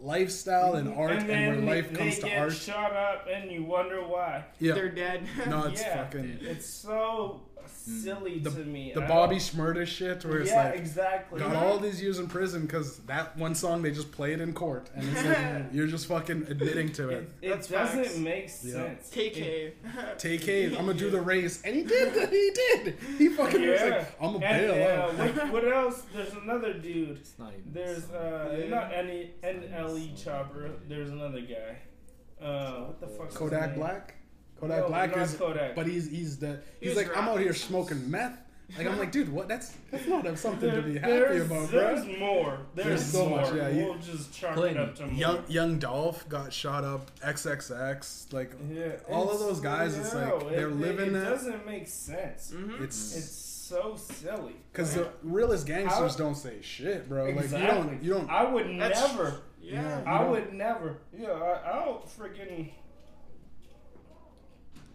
[0.03, 2.53] lifestyle and art, and, then where life they comes to get art.
[2.53, 4.45] shot up, and you wonder why.
[4.59, 5.27] Yeah, They're dead.
[5.49, 8.93] no, it's yeah, fucking it's so silly the, to me.
[8.95, 11.41] the I Bobby don't- shit, where it's yeah, like exactly.
[11.41, 14.91] got all these years in prison because that one song they just played in court,
[14.95, 17.29] and it's like you're just fucking admitting to it.
[17.41, 18.17] It, it doesn't facts.
[18.19, 18.73] make Yeah.
[18.73, 19.11] sense.
[19.11, 20.15] Take It- a.
[20.19, 20.71] Take aim.
[20.79, 22.13] I'm gonna do the race, and he did.
[22.31, 22.99] He did.
[23.19, 23.87] He fucking was Yeah.
[23.99, 25.15] like, I'm gonna And, bail uh, out.
[25.37, 26.03] what, what else?
[26.15, 27.11] There's another dude.
[27.19, 27.73] It's not even.
[27.73, 28.69] There's uh, Yeah.
[28.69, 30.71] not any NLE Choppa.
[30.89, 32.45] There's another guy.
[32.45, 33.27] Uh, what the fuck?
[33.29, 33.79] is his Kodak name?
[33.79, 34.15] Black.
[34.63, 35.75] Kodak No, Black not is, Kodak.
[35.75, 38.39] but he's he's the He he's was like I'm out here smoking meth.
[38.79, 39.49] Like I'm like, dude, what?
[39.49, 42.17] That's that's not something to be happy there's, about, There's bro.
[42.19, 42.59] more.
[42.75, 43.41] There's, There's so more.
[43.43, 44.83] much, yeah, you- we'll just chalk Clinton.
[44.83, 45.15] it up to more.
[45.15, 47.11] Young Young Dolph got shot up.
[47.21, 51.31] XXX, like Yeah, all of those guys, it's like, they're it, living it, that- It
[51.31, 52.53] doesn't make sense.
[52.53, 54.57] hmm it's It's so silly.
[54.73, 57.27] because the realest gangsters How- don't say shit, bro.
[57.31, 58.31] Like you don't you don't.
[58.31, 59.41] I would never.
[59.61, 59.83] Yeah.
[59.83, 60.03] Yeah.
[60.07, 60.97] I would never.
[61.17, 62.71] Yeah, I, I don't freaking You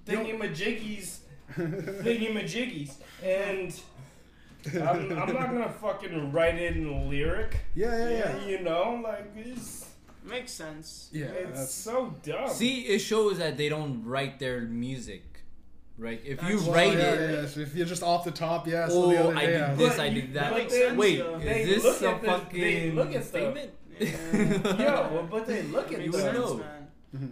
[0.07, 1.17] thingy majiggies,
[1.57, 2.93] thingy majiggies,
[3.23, 3.73] and
[4.75, 7.57] I'm, I'm not gonna fucking write it in a lyric.
[7.75, 8.45] yeah, yeah, yeah.
[8.45, 9.85] You know, like it's
[10.23, 11.09] Makes sense.
[11.13, 12.49] Yeah, it's that's so dumb.
[12.49, 15.23] See, it shows that they don't write their music.
[15.97, 16.19] Right?
[16.23, 18.67] If you That's- Well, write yeah, it, yeah, so if you're just off the top,
[18.67, 18.87] yeah.
[18.89, 20.53] So oh, the oh, other I day, did I this, But I did that.
[20.53, 23.71] but they- Wait, they is look this a at the- fucking they look at statement?
[23.99, 24.09] Yeah.
[24.77, 26.35] yeah, well, but they look at Makes would them.
[26.35, 26.59] sense,
[27.13, 27.29] know.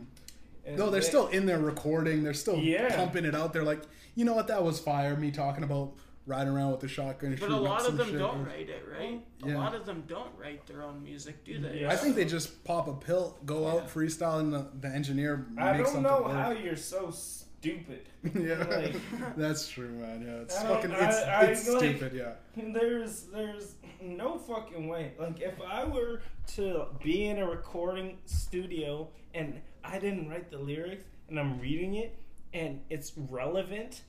[0.66, 0.74] Man.
[0.74, 2.24] and No, they're they- still in there recording.
[2.24, 2.96] They're still Yeah.
[2.96, 3.54] pumping it out.
[3.54, 3.82] They're like,
[4.16, 4.48] you know what?
[4.48, 5.16] That was fire.
[5.16, 5.94] Me talking about
[6.28, 7.32] riding around with the shotgun.
[7.32, 8.18] But a shooting lot of some them shit.
[8.20, 9.22] don't write it, right?
[9.46, 9.56] Yeah.
[9.56, 11.82] A lot of them don't write their own music, do they?
[11.82, 11.92] Yeah.
[11.92, 15.74] I think they just pop a pill, go out freestyle, and the, the engineer I
[15.74, 16.32] makes don't something know work.
[16.34, 18.10] how you're so stupid.
[18.34, 18.96] yeah, like-
[19.38, 20.24] that's true, man.
[20.26, 22.14] Yeah, it's I don't- fucking, I- it's, I, it's like- stupid.
[22.14, 22.32] Yeah,
[22.74, 25.12] There's there's no fucking way.
[25.20, 26.22] Like if I were
[26.56, 29.62] to be in a recording studio and
[29.92, 32.18] I didn't write the lyrics and I'm reading it
[32.54, 34.02] and it's relevant,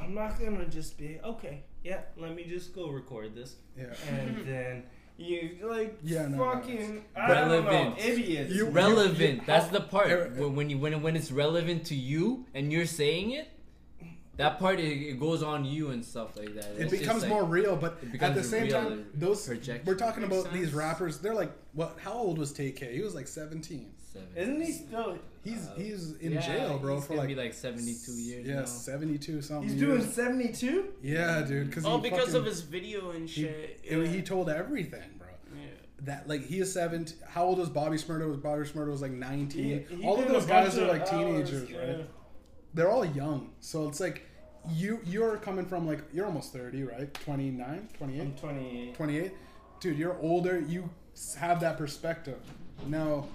[0.00, 1.62] I'm not gonna just be okay.
[1.82, 3.86] Yeah, let me just go record this yeah.
[4.10, 4.82] and then
[5.16, 7.98] you like Yeah, no, no, fucking I don't Relevant.
[7.98, 8.52] idiots.
[8.52, 9.46] You- relevant.
[9.46, 12.86] That's the part Er- when when you when when it's relevant to you and you're
[12.86, 13.48] saying it.
[14.36, 16.64] That part it, it goes on you and stuff like that.
[16.72, 19.06] It It's just becomes like- more real, but it at becomes the same real time,
[19.14, 19.86] those projection.
[19.86, 21.18] we're talking Makes about these rappers.
[21.20, 21.96] They're like, what?
[22.00, 22.96] How old was Tay-K?
[22.96, 23.92] He was like 17.
[24.14, 24.28] Seven.
[24.36, 25.18] Isn't he still?
[25.42, 28.46] He's Uh, he's in Yeah, jail, bro, he's for like, be like 72 years.
[28.46, 28.64] yeah, now.
[28.64, 29.68] 72 something.
[29.68, 30.86] He's doing seventy two.
[31.02, 31.70] Yeah, dude.
[31.72, 33.80] Cause Oh, because fucking, of his video and shit.
[33.84, 34.06] it- yeah.
[34.06, 35.26] he told everything, bro.
[35.54, 35.66] Yeah.
[36.04, 37.16] That like he is 17.
[37.28, 38.26] How old was Bobby Shmurda?
[38.26, 39.64] Was Bobby Shmurda was like 19.
[39.88, 42.10] He- he All of those guys bunch are of like teenagers, hours, right?
[42.72, 43.50] they're all young.
[43.60, 44.22] So it's like
[44.72, 47.12] you you're coming from like you're almost 30, right?
[47.12, 48.94] 29, 28, I'm 28.
[48.94, 49.32] 28.
[49.80, 50.58] Dude, you're older.
[50.60, 50.88] You
[51.38, 52.38] have that perspective.
[52.86, 53.28] Now,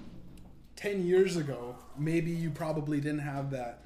[0.80, 3.80] 10 years ago, maybe you probably didn't have that.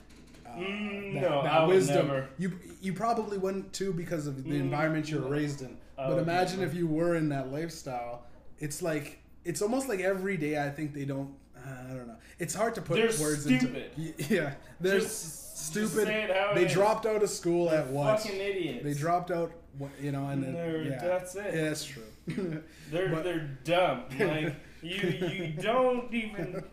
[0.46, 2.26] Uh, Mm, that, no, that wisdom.
[2.38, 5.30] You you probably wouldn't too because of the Mm, environment you were no.
[5.32, 5.76] raised in.
[5.98, 6.72] I but imagine never.
[6.72, 8.26] if you were in that lifestyle.
[8.60, 10.64] It's like it's almost like every day.
[10.64, 11.34] I think they don't.
[11.58, 12.18] Uh, I don't know.
[12.38, 13.90] It's hard to put They're words stupid.
[13.98, 14.14] into.
[14.36, 16.06] Yeah, they're Just- just stupid.
[16.08, 16.74] say it how it they is.
[16.74, 18.20] dropped out of school They're at what?
[18.20, 18.84] Fucking idiots.
[18.84, 19.52] They dropped out,
[20.00, 20.54] you know, and then
[20.86, 21.52] yeah, that's it.
[21.56, 22.04] Yeah, that's true.
[22.92, 24.04] They're But- they're dumb.
[24.20, 26.64] Like you you don't even.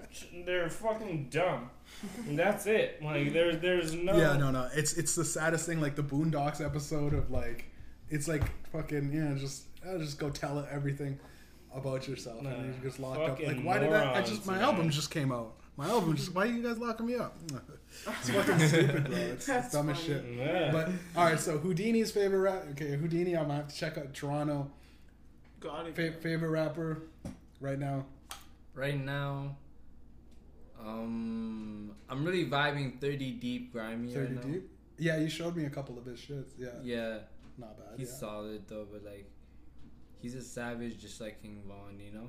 [0.45, 1.71] They're fucking dumb.
[2.27, 3.03] And that's it.
[3.03, 4.17] Like there's there's no.
[4.17, 4.69] yeah, no, no.
[4.75, 5.81] It's it's the saddest thing.
[5.81, 7.67] Like the Boondocks episode of like,
[8.09, 8.43] it's like
[8.73, 11.19] fucking yeah, just uh, just go tell it everything
[11.75, 13.41] about yourself, Nah, and you just locked up.
[13.41, 14.19] Like, why did I?
[14.19, 14.63] I just my man.
[14.63, 15.55] album just came out.
[15.77, 16.35] My album just.
[16.35, 17.37] Why are you guys locking me up?
[18.07, 19.17] It's fucking stupid, bro.
[19.17, 20.25] It's, it's That's dumb as shit.
[20.37, 20.71] Yeah.
[20.71, 22.65] But all right, so Houdini's favorite rap.
[22.71, 23.37] Okay, Houdini.
[23.37, 24.71] I'm gonna have to check out Toronto.
[25.59, 25.97] Got it.
[25.97, 27.03] Fa- favorite rapper
[27.61, 28.07] right now.
[28.75, 29.57] Right now,
[30.81, 34.53] um, I'm really vibing 30 deep grimy Thirty right now.
[34.53, 34.71] deep.
[34.99, 36.51] Yeah, you showed me a couple of his shits.
[36.59, 37.19] Yeah, Yeah,
[37.59, 37.99] not bad.
[37.99, 38.19] he's yeah.
[38.19, 39.31] solid though, but like,
[40.19, 42.29] he's a savage just like King Von, you know.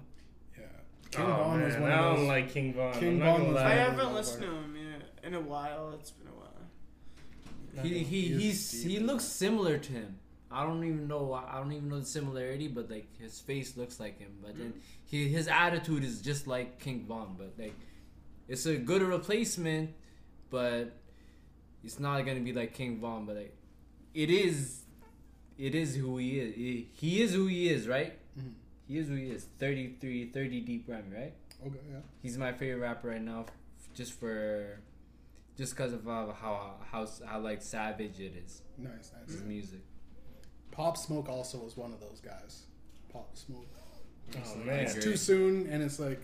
[0.58, 0.66] yeah.
[1.12, 2.94] King oh, Von man, was one I of don't like King Von.
[2.94, 3.66] King I'm not Von gonna lie.
[3.66, 5.92] I haven't listened to him in, in a while.
[6.00, 7.84] It's been a while.
[7.84, 10.20] He he He he's he looks similar to him.
[10.52, 14.00] I don't even know I don't even know the similarity, but like his face looks
[14.00, 14.32] like him.
[14.42, 14.74] But then
[15.06, 17.76] he his attitude is just like King Von, but like
[18.48, 19.92] it's a good replacement,
[20.50, 20.98] but
[21.84, 23.26] it's not gonna be like King Von.
[23.26, 23.56] But like
[24.14, 24.82] it is,
[25.58, 26.56] it is who he is.
[26.56, 28.18] He, he is who he is, right?
[28.38, 28.54] Mhm.
[28.88, 29.46] He is who he is.
[29.58, 31.34] 33, 30 deep Grammy, right?
[31.66, 32.00] Okay, yeah.
[32.22, 33.54] He's my favorite rapper right now, f-
[33.94, 34.82] just for,
[35.58, 38.64] just because of uh, how how how like savage it is.
[38.78, 39.34] Nice, nice.
[39.36, 39.80] His music.
[40.72, 42.64] Pop Smoke also was one of those guys.
[43.12, 43.68] Pop Smoke.
[44.32, 44.80] It's Oh, like, man.
[44.80, 46.22] It's too soon, and it's like,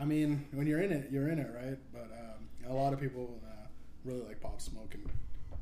[0.00, 1.78] I mean, when you're in it, you're in it, right?
[1.92, 3.66] But um, a lot of people uh,
[4.04, 5.08] really like Pop Smoke, and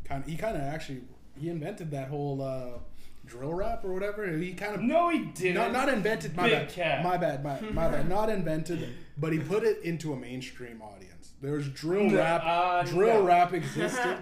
[0.04, 1.02] kind of he kind of actually
[1.38, 2.78] he invented that whole uh,
[3.26, 4.26] drill rap or whatever.
[4.38, 5.54] He kind of No, he didn't.
[5.56, 6.34] not not invented.
[6.34, 6.68] My Big bad.
[6.70, 7.04] cat.
[7.04, 7.44] My bad.
[7.44, 8.08] My, my bad.
[8.08, 8.88] Not invented,
[9.18, 11.32] but he put it into a mainstream audience.
[11.42, 12.42] There's drill No, rap.
[12.44, 13.26] uh, drill no.
[13.26, 14.16] rap existed,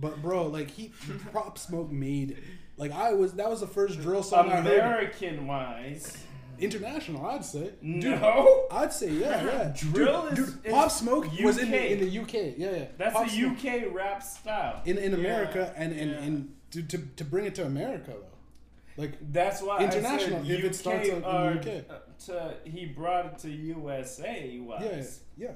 [0.00, 0.92] but bro, like he
[1.32, 2.36] Pop Smoke made.
[2.76, 4.66] Like I was, that was the first drill song I heard.
[4.66, 6.16] American wise,
[6.58, 7.70] International, I'd say.
[7.82, 8.66] Dude, no.
[8.70, 9.72] I'd say yeah, yeah.
[9.92, 12.54] Drill dude, is- dude, Pop Smoke was in the, in the UK.
[12.56, 12.84] Yeah, yeah.
[12.98, 14.82] That's Pop a Smoke UK rap style.
[14.84, 16.16] in in Yeah, America, and and, yeah.
[16.18, 20.64] and to, to to bring it to America though, like That's why International, if it
[20.66, 21.84] UK starts out in the UK.
[21.90, 21.94] uh,
[22.26, 24.60] to, he brought it to USA.
[24.80, 25.02] yeah,
[25.36, 25.50] yeah.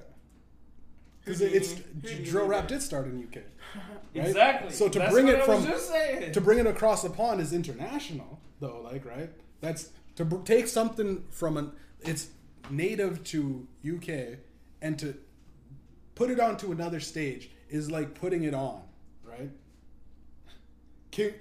[1.39, 1.75] Because it's
[2.31, 2.75] drill rap did.
[2.77, 3.37] did start in UK.
[4.15, 4.27] Right?
[4.27, 4.73] Exactly.
[4.73, 5.65] So to That's bring it from-
[6.33, 10.67] to bring it across the pond is international though like right that's to br- take
[10.69, 12.29] something from an it's
[12.69, 13.67] native to
[13.97, 14.09] uk
[14.83, 15.15] and to
[16.15, 18.83] put it onto another stage is like putting it on
[19.25, 19.51] right
[21.11, 21.33] king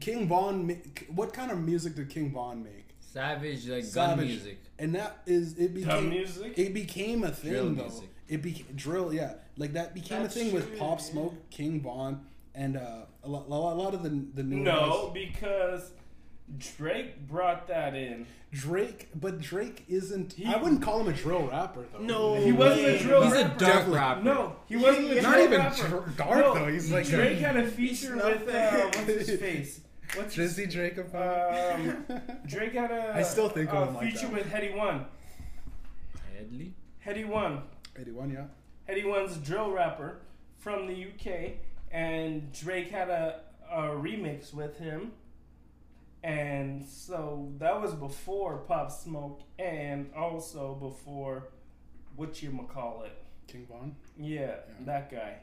[0.00, 0.68] king von
[1.14, 4.58] what kind of music did king von make Savage like gun music.
[4.78, 6.54] and that is it became Dumb music.
[6.58, 7.82] it became a thing Drill though.
[7.82, 8.08] music.
[8.28, 9.34] It became drill, yeah.
[9.56, 11.04] Like that became That's a thing with true, Pop yeah.
[11.04, 12.20] Smoke, King Von,
[12.54, 15.26] and uh, a, lot, a lot of the the new no, guys.
[15.26, 15.90] because
[16.58, 18.26] Drake brought that in.
[18.52, 20.34] Drake, but Drake isn't.
[20.34, 21.98] He- I wouldn't call him a drill rapper though.
[22.00, 23.58] No, He wasn't a drill rapper, He's a rapper.
[23.58, 23.94] dark Definitely.
[23.96, 24.22] rapper.
[24.22, 25.88] No, he wasn't a Not not drill even rapper.
[25.88, 26.66] dr- dark No, though.
[26.68, 28.98] He's like Drake a, had a feature with uh, what's
[29.28, 29.80] his face?
[30.14, 30.98] What's his Drizzy Drake.
[30.98, 32.04] of- Um,
[32.46, 34.32] Drake had a I still think of a him like feature that.
[34.34, 35.06] with Headie One.
[36.36, 36.74] Headley.
[37.06, 37.62] Headie One.
[37.96, 38.44] Eighty-one, yeah.
[38.88, 40.18] Headie One's a drill rapper
[40.58, 41.52] from the UK,
[41.90, 43.40] and Drake had a,
[43.70, 45.12] a remix with him.
[46.24, 51.48] And so that was before Pop Smoke, and also before
[52.16, 53.12] what you call it.
[53.48, 53.96] King Von.
[54.16, 55.38] Yeah, that guy.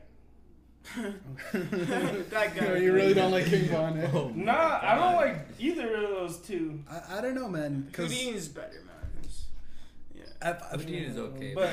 [1.53, 2.65] that guy.
[2.65, 3.99] No, you really don't like King Von.
[3.99, 4.09] Eh?
[4.13, 6.79] Oh, Nah, I don't like either of those two.
[6.89, 7.81] I, I don't know, man.
[7.81, 8.88] Because Houdini's better, man.
[10.41, 10.77] It's- Yeah.
[10.77, 11.53] Houdini is okay.
[11.55, 11.69] But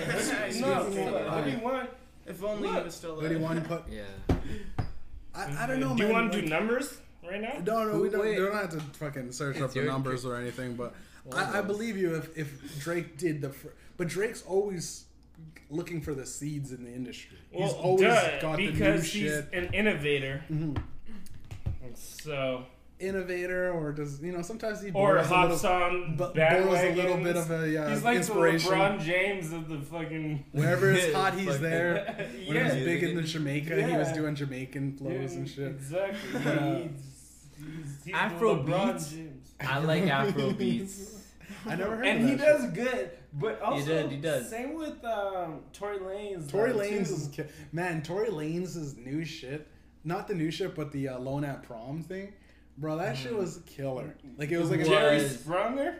[0.47, 1.05] He's no, okay.
[1.11, 1.45] but Alright.
[1.45, 1.89] Headie One.
[2.27, 2.85] If only he Look.
[2.85, 3.31] was still there.
[3.31, 3.85] Eighty-one put.
[3.89, 4.03] yeah.
[5.35, 7.59] I, I don't know, Do you want to like- do numbers right now?
[7.64, 8.21] No, no, we don't.
[8.23, 8.39] Wait.
[8.39, 10.75] We don't have to fucking search It's up the your- numbers or anything.
[10.75, 10.95] But
[11.25, 13.51] Well, I, I believe you if if Drake did the.
[13.51, 15.05] Fr- but Drake's always
[15.71, 17.39] looking for the seeds in the industry.
[17.51, 20.43] he's Well, always duh, got the new because he's an innovator.
[20.51, 20.77] Mhm.
[21.95, 22.64] So
[22.99, 26.78] innovator or does you know sometimes he Or borrows a hops little, on bu- borrows
[26.80, 28.70] a little bit of a yeah, He's like inspiration.
[28.70, 30.44] the LeBron James of the fucking.
[30.53, 31.61] Wherever it's hot, he's Fuck.
[31.61, 32.28] there.
[32.47, 35.66] When he was big in the Jamaica, he was doing Jamaican flows Yeah, and shit.
[35.72, 36.30] Exactly.
[36.32, 36.90] But, uh, he's,
[37.59, 39.11] he's, he's Afro beats?
[39.11, 39.49] James.
[39.61, 41.12] I like Afro beats.
[41.66, 44.49] I never heard And of he that does good, but also does, he does.
[44.51, 46.49] same with um, Tory Lanez.
[46.49, 47.30] Tory Lanez is
[47.72, 48.03] man.
[48.03, 49.66] Tory Lanez' new shit,
[50.05, 52.32] not the new shit, but the uh, Lone at Prom thing,
[52.79, 52.97] bro.
[52.99, 53.39] That shit mm.
[53.39, 54.16] was killer.
[54.37, 55.37] Like it was like a Jerry was.
[55.37, 55.95] Sprunger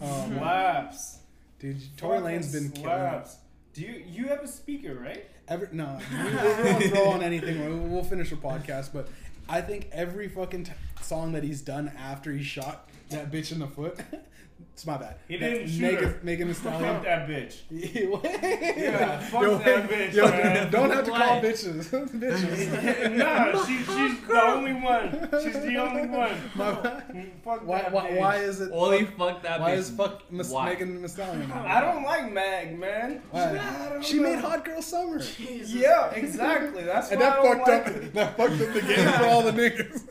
[0.00, 1.18] Oh, um, slaps.
[1.58, 1.96] dude.
[1.96, 2.88] Tory Lanez been killing.
[2.88, 3.26] it.
[3.26, 3.36] slaps.
[3.74, 5.26] Do you you have a speaker right?
[5.48, 7.60] Every no, we, we won't throw on anything.
[7.60, 9.08] We'll, we'll finish the podcast, but
[9.48, 10.72] I think every fucking t-
[11.02, 13.98] song that he's done after he shot that bitch in the foot.
[14.74, 15.16] It's my bad.
[15.28, 16.20] He That didn't shoot Megan, her.
[16.22, 17.56] Megan Thee Fuck that bitch.
[17.70, 20.70] yeah, fuck that bitch, Yo, man.
[20.70, 21.40] don't have to call Why?
[21.42, 21.90] bitches.
[22.10, 23.16] bitches.
[23.16, 25.28] no, she, she's the only one.
[25.42, 26.32] She's the only one.
[26.54, 27.02] My-
[27.44, 28.18] Fuck why, that why, bitch.
[28.18, 28.70] why is it?
[28.72, 29.78] Only fuck, fuck that why bitch.
[29.78, 30.66] is fuck Miss Why?
[30.66, 31.52] Megan Thee Stallion?
[31.52, 33.20] I don't like Mag, man.
[33.30, 33.58] Why?
[33.58, 34.22] I She know.
[34.22, 36.84] made Hot Girl Summer, Jesus Yeah, exactly.
[36.84, 38.12] That's and why that I don't fucked like up.
[38.14, 40.02] That fucked up the game for all the niggas.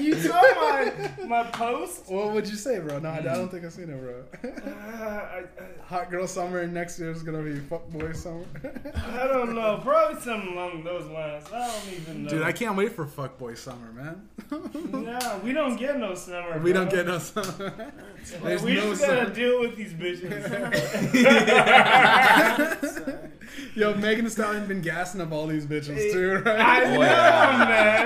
[0.00, 0.92] you saw my
[1.26, 2.08] my post.
[2.10, 3.00] what would you say, bro?
[3.02, 4.22] No, I, I don't think I've seen it, bro.
[4.44, 5.42] Uh, I,
[5.86, 8.44] Hot Girl Summer, and next year is gonna be Fuck Boy Summer.
[8.94, 9.80] I, I don't know.
[9.82, 11.44] Probably something along those lines.
[11.52, 12.30] I don't even know.
[12.30, 14.28] Dude, I can't wait for Fuck Boy Summer, man.
[14.92, 16.58] No, we don't get no summer.
[16.60, 16.84] we bro.
[16.84, 17.92] don't get no summer.
[18.42, 19.34] There's we no just gotta summer.
[19.34, 20.48] deal with these bitches.
[23.74, 26.60] Yo, Megan Thee Stallion been gassing up all these bitches too, right?
[26.60, 27.64] I know, yeah.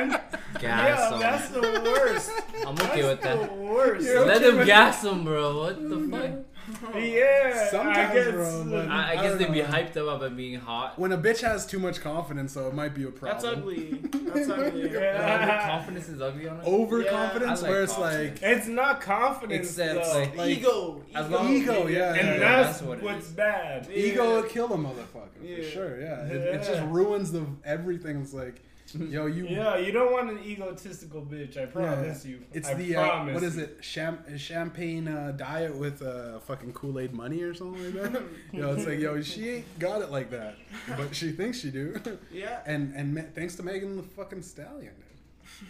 [0.09, 0.21] man.
[0.61, 1.21] Gas yeah, them.
[1.21, 2.31] that's the worst.
[2.67, 3.49] I'm okay with That's that.
[3.49, 4.07] the worst.
[4.07, 5.59] You're Let okay them gas them, bro.
[5.61, 6.31] What the fuck?
[6.97, 9.97] Yeah, Sometimes, I guess, bro, but- uh, I, I I guess don't they'd be hyped
[9.97, 10.99] up about being hot.
[10.99, 13.41] When a bitch has too much confidence, though, it might be a problem.
[13.41, 13.91] That's ugly.
[14.35, 14.91] That's ugly.
[14.93, 15.69] Yeah.
[15.69, 16.67] confidence is ugly on it.
[16.67, 20.19] Overconfidence, Yeah, like where it's like It's not confidence, Except, though.
[20.19, 21.03] like- Like- ego.
[21.15, 21.37] As ego.
[21.37, 23.33] long- ego, yeah, and yeah, that's, that's what what's is.
[23.33, 23.89] bad.
[23.95, 24.35] ego Yeah.
[24.35, 25.57] will kill a motherfucker Yeah.
[25.59, 26.01] for sure.
[26.01, 28.21] Yeah, It, it just ruins the everything.
[28.23, 28.61] It's like,
[28.95, 29.47] yo, you.
[29.47, 31.57] Yeah, you don't want an egotistical bitch.
[31.57, 32.41] I promise you.
[32.53, 33.83] It's I the uh, what is it?
[33.83, 38.23] Cham- champagne uh, diet with uh, fucking Kool Aid money or something like that.
[38.53, 40.57] yo, it's like yo, she ain't got it like that,
[40.97, 42.01] but she thinks she do.
[42.33, 42.61] Yeah.
[42.67, 44.95] and and me- thanks to Megan the fucking Stallion.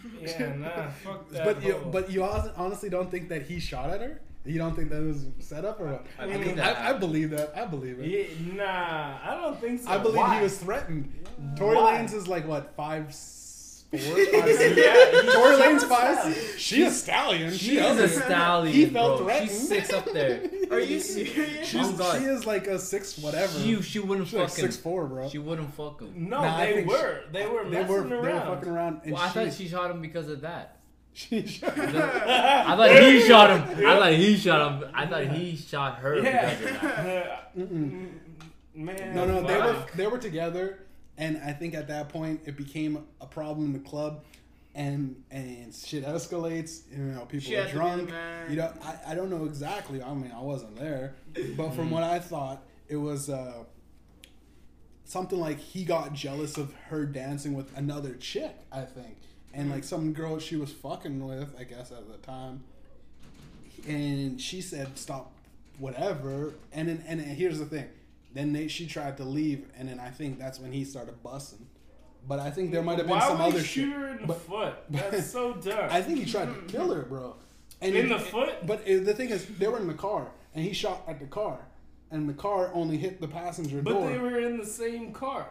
[0.01, 0.29] Dude.
[0.29, 1.45] Yeah, nah, fuck that.
[1.45, 4.21] But you but you hon- honestly don't think that he shot at her?
[4.47, 6.05] You don't think that was set up or what?
[6.17, 7.53] I I, believe mean, that I, I believe that.
[7.55, 8.07] I believe it.
[8.07, 9.89] Yeah, nah, I don't think so.
[9.89, 10.37] I believe Why?
[10.37, 11.11] he was threatened.
[11.57, 11.97] Tory Why?
[11.97, 14.77] Lanez is like what five, s- four, five, six?
[14.77, 16.17] Yeah, he- Tory she Lanez was five.
[16.17, 16.57] stallion.
[16.57, 17.51] She a stallion.
[17.51, 18.03] She She's ugly.
[18.03, 19.25] a stallion, He felt bro.
[19.27, 19.49] threatened.
[19.49, 20.41] She's six up there.
[20.71, 21.67] Are you serious?
[21.67, 23.59] She's, Oh, she is like a six whatever.
[23.59, 24.63] She she wouldn't She's like fucking.
[24.65, 25.29] six four, bro.
[25.29, 26.29] She wouldn't fuck him.
[26.29, 27.21] No, Nah, I they think were.
[27.31, 29.01] they were they were they were fucking around.
[29.03, 30.76] And Well, I she, thought she shot him because of that.
[31.17, 33.87] She, I thought he shot him.
[33.87, 34.89] I thought he shot him.
[34.93, 36.53] I thought he shot her Yeah.
[36.55, 37.57] because of that.
[37.57, 38.09] Mm-mm.
[38.75, 40.83] Man, No, no, they were they were together,
[41.17, 44.23] and I think at that point it became a problem in the club,
[44.75, 46.81] and and shit escalates.
[46.91, 48.49] You know, people She are had to be the drunk.
[48.51, 50.03] You know, I, I don't know exactly.
[50.03, 51.75] I mean, I wasn't there, but Mm.
[51.75, 53.63] from what I thought, it was uh,
[55.05, 58.55] something like he got jealous of her dancing with another chick.
[58.71, 59.17] I think,
[59.57, 62.63] and like some girl she was fucking with, I guess at the time,
[63.87, 65.31] and she said stop
[65.79, 67.85] whatever and then and here's the thing
[68.33, 71.67] then they, she tried to leave and then i think that's when he started busting
[72.27, 74.07] but i think there might have been Why some would other he shoot shit her
[74.07, 74.73] in the But- foot?
[74.89, 75.87] That's so dumb.
[75.91, 77.35] i think he tried to kill her bro
[77.79, 78.65] and In he- the foot?
[78.65, 81.27] but it- the thing is they were in the car and he shot at the
[81.27, 81.59] car
[82.09, 85.47] and the car only hit the passenger but door they were in the same car.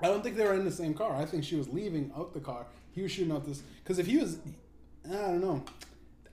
[0.00, 2.32] i don't think they were in the same car i think she was leaving out
[2.32, 2.64] the car
[2.96, 4.38] he was shooting out this because if he was
[5.08, 5.62] i don't know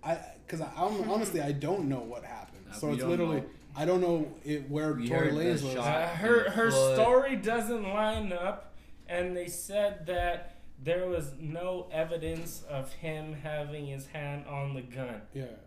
[0.03, 3.45] i because I, I'm, honestly i don't know what happened Uh, so it's literally know.
[3.75, 5.73] I don't know it, where We Tory heard Lanez was.
[5.73, 5.87] shot.
[5.87, 6.93] Uh, her her foot.
[6.95, 8.75] story doesn't line up,
[9.07, 14.83] and they said that there was no evidence of him having his hand on the
[14.83, 15.21] gun.
[15.33, 15.57] Yeah, And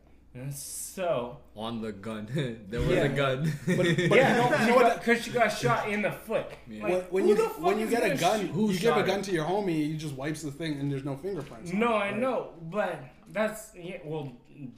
[0.50, 2.26] so On the gun.
[2.70, 3.04] there was Yeah.
[3.04, 3.52] a gun.
[3.66, 4.98] but, but yeah, you know, you know what?
[5.00, 6.46] because she got shot in the foot.
[6.68, 6.82] Yeah.
[6.82, 8.70] Like, when, when who you the fuck when you is get a gun, shoot- Who
[8.70, 11.16] you give a gun to your homie, he just wipes the thing, and there's no
[11.16, 11.72] fingerprints.
[11.72, 12.18] No, it, I right?
[12.18, 12.98] know, but
[13.32, 13.98] that's yeah.
[14.04, 14.70] Well, d-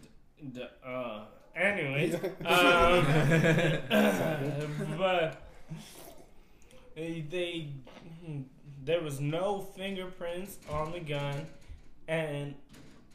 [0.52, 1.24] d- uh,
[1.56, 3.06] anyways, um,
[4.98, 5.42] but
[6.94, 7.68] they, they
[8.84, 11.46] there was no fingerprints on the gun,
[12.06, 12.54] and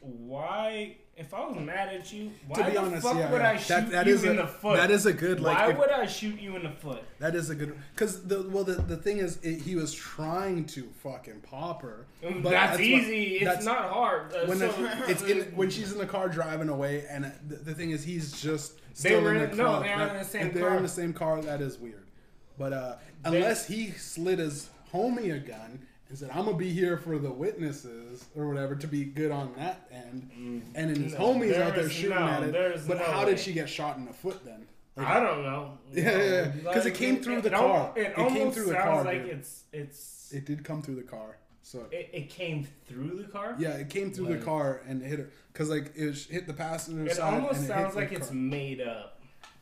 [0.04, 0.96] why?
[1.16, 3.50] If I was mad at you, why To be the honest, fuck yeah, would yeah.
[3.50, 4.76] I shoot that, that you is in a, the foot?
[4.78, 5.56] That is a good like.
[5.56, 7.04] why if- would I shoot you in the foot?
[7.20, 10.64] that is a good because the well the, the thing is it, he was trying
[10.66, 12.06] to fucking pop her.
[12.20, 13.36] but that's, what- easy.
[13.36, 14.32] it's that's- not hard.
[14.34, 17.56] Uh, when so- the, it's in when she's in the car driving away, and the,
[17.56, 19.82] the thing is he's just They still were in the in- no, car.
[19.84, 20.76] they are in the same if they're car.
[20.78, 21.40] in the same car.
[21.42, 22.08] That is weird.
[22.58, 26.70] But uh, They- unless he slid his homie a gun and said, "I'm gonna be
[26.70, 30.62] here for the witnesses" or whatever to be good on that end, mm.
[30.76, 32.52] and then his No, homie's out there shooting no, at it.
[32.86, 33.30] But no how way.
[33.30, 34.64] did she get shot in the foot then?
[34.96, 35.78] Like, I don't know.
[35.92, 36.72] Yeah, yeah, yeah.
[36.72, 37.92] 'Cause it came through the al- car.
[37.96, 39.30] It, It came almost through the sounds car, like dude.
[39.38, 40.32] it's it's.
[40.32, 41.38] It, it did come through the car.
[41.62, 43.56] So it, came through the car.
[43.58, 46.52] yeah, it came through Like- the car and hit her because like it hit the
[46.52, 47.34] passenger It side.
[47.34, 48.36] almost and it sounds like it's car.
[48.36, 49.13] made up.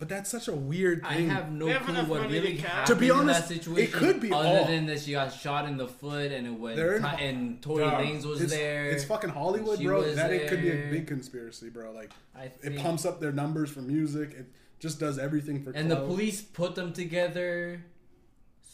[0.02, 1.28] But that's such a weird I thing.
[1.30, 2.70] have no They have clue enough what money really to cap.
[2.72, 3.94] happened To be honest, in that situation.
[3.94, 6.50] it could be other all- than that she got shot in the foot and it
[6.50, 8.90] went They're in- and Tory Dog, Lanez was it's, there.
[8.90, 10.00] it's fucking Hollywood, She bro.
[10.02, 10.90] was That it could be a there.
[10.90, 11.92] big conspiracy, bro.
[11.92, 12.78] Like I it think.
[12.80, 14.32] pumps up their numbers for music.
[14.36, 14.46] It
[14.80, 15.70] just does everything for.
[15.70, 16.08] and the clout.
[16.08, 17.84] police put them together.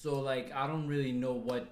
[0.01, 1.66] So like I don't really know what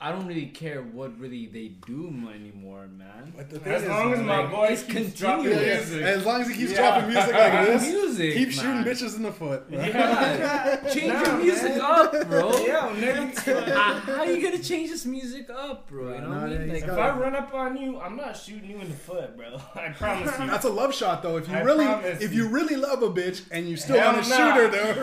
[0.00, 3.32] I don't really care what really they do anymore, man.
[3.36, 5.74] But the thing As is, long as my like, boy it's keeps dropping yeah, yeah.
[5.74, 6.02] music.
[6.02, 6.76] As long as he keeps Yeah.
[6.78, 9.68] dropping music like this, Music, keep shooting bitches in the foot.
[9.68, 9.78] Bro.
[9.80, 10.76] Yeah.
[10.94, 11.80] Change Nah, your music man.
[11.80, 12.56] up, bro.
[12.64, 14.00] Yeah, nigga.
[14.16, 16.14] How you gonna change this music up, bro?
[16.14, 16.68] You know Nah, what I mean?
[16.68, 19.56] Like, If I run up on you, I'm not shooting you in the foot, bro.
[19.74, 20.46] I promise you.
[20.46, 21.36] That's a love shot, though.
[21.36, 22.44] If you I really, if you.
[22.44, 24.36] you really love a bitch and you still Hell want to nah.
[24.36, 24.94] shoot her, though.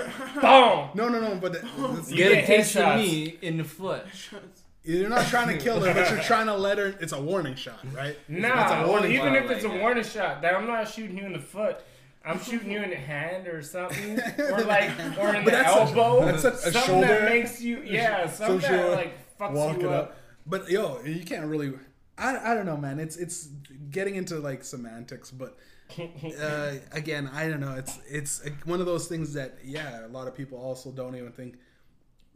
[0.42, 0.90] Boom.
[0.96, 1.36] No, no, no.
[1.42, 2.98] But the- it's- get a taste from headshots.
[2.98, 4.06] me in the foot.
[4.86, 6.96] You're not trying to kill her, but you're trying to let her.
[7.00, 8.18] It's a warning shot, right?
[8.28, 9.36] Nah, well, even shot.
[9.46, 11.78] if it's a warning shot, that I'm not shooting you in the foot.
[12.24, 15.76] I'm shooting you in the hand or something, or like, or in But the that's
[15.76, 16.26] a- elbow.
[16.26, 17.08] that's a- a something shoulder.
[17.08, 20.04] that makes you, yeah, Some something that like fucks you up.
[20.10, 20.18] up.
[20.48, 21.74] But yo, you can't really.
[22.18, 23.00] I, I don't know, man.
[23.00, 23.46] It's it's
[23.92, 25.58] getting into like semantics, but
[26.42, 27.76] uh, again, I don't know.
[27.76, 31.32] It's it's one of those things that yeah, a lot of people also don't even
[31.32, 31.58] think.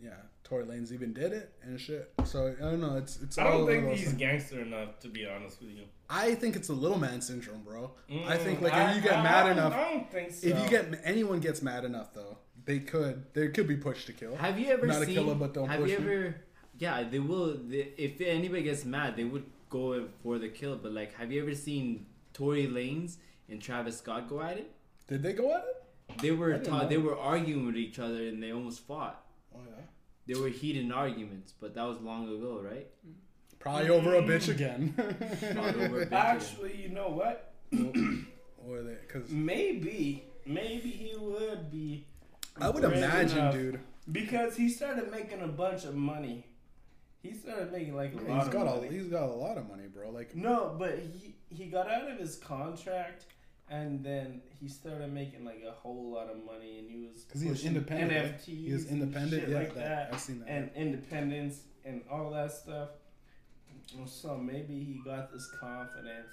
[0.01, 0.11] Yeah,
[0.49, 2.11] Tory Lanez even did it and shit.
[2.25, 2.97] So I don't know.
[2.97, 3.37] It's it's.
[3.37, 4.17] I all don't one think he's things.
[4.17, 5.83] gangster enough, to be honest with you.
[6.09, 7.91] I think it's a little man syndrome, bro.
[8.09, 10.31] I Mm, think like I- if you get I- mad I- enough, I don't think
[10.31, 10.47] so.
[10.47, 14.13] if you get anyone gets mad enough though, they could they could be pushed to
[14.13, 14.35] kill.
[14.35, 14.99] Have you ever seen.
[14.99, 16.33] Not a killer, but don't have push you me.
[16.79, 17.55] Yeah, they will.
[17.57, 20.77] They, if anybody gets mad, they would go for the kill.
[20.77, 23.17] But like, have you ever seen Tory Lanez
[23.49, 24.71] and Travis Scott go at it?
[25.07, 26.19] Did they go at it?
[26.21, 29.23] They were didn't ta- they were arguing with each other and they almost fought.
[29.53, 29.83] Oh yeah.
[30.29, 32.87] They were heated arguments, but that was long ago, right?
[33.57, 34.93] Probably over a bitch again.
[35.55, 36.11] Probably over a bitch.
[36.11, 37.51] Actually, you know what?
[37.73, 42.05] or they because Maybe, maybe he would be.
[42.61, 43.53] I would rich imagine, enough.
[43.55, 43.79] dude.
[44.11, 46.45] Because he started making a bunch of money.
[47.23, 48.87] He started making like a lot He's of got money.
[48.87, 50.11] a he's got a lot of money, bro.
[50.11, 53.25] Like No, but he he got out of his contract,
[53.69, 57.41] and then he started making like a whole lot of money, and he was because
[57.41, 58.37] he was independent.
[58.37, 59.47] NFTs, He was independent.
[59.47, 60.49] Yeah, like that, I've seen that.
[60.49, 62.89] and independence and all that stuff.
[64.05, 66.29] So maybe he got this confidence.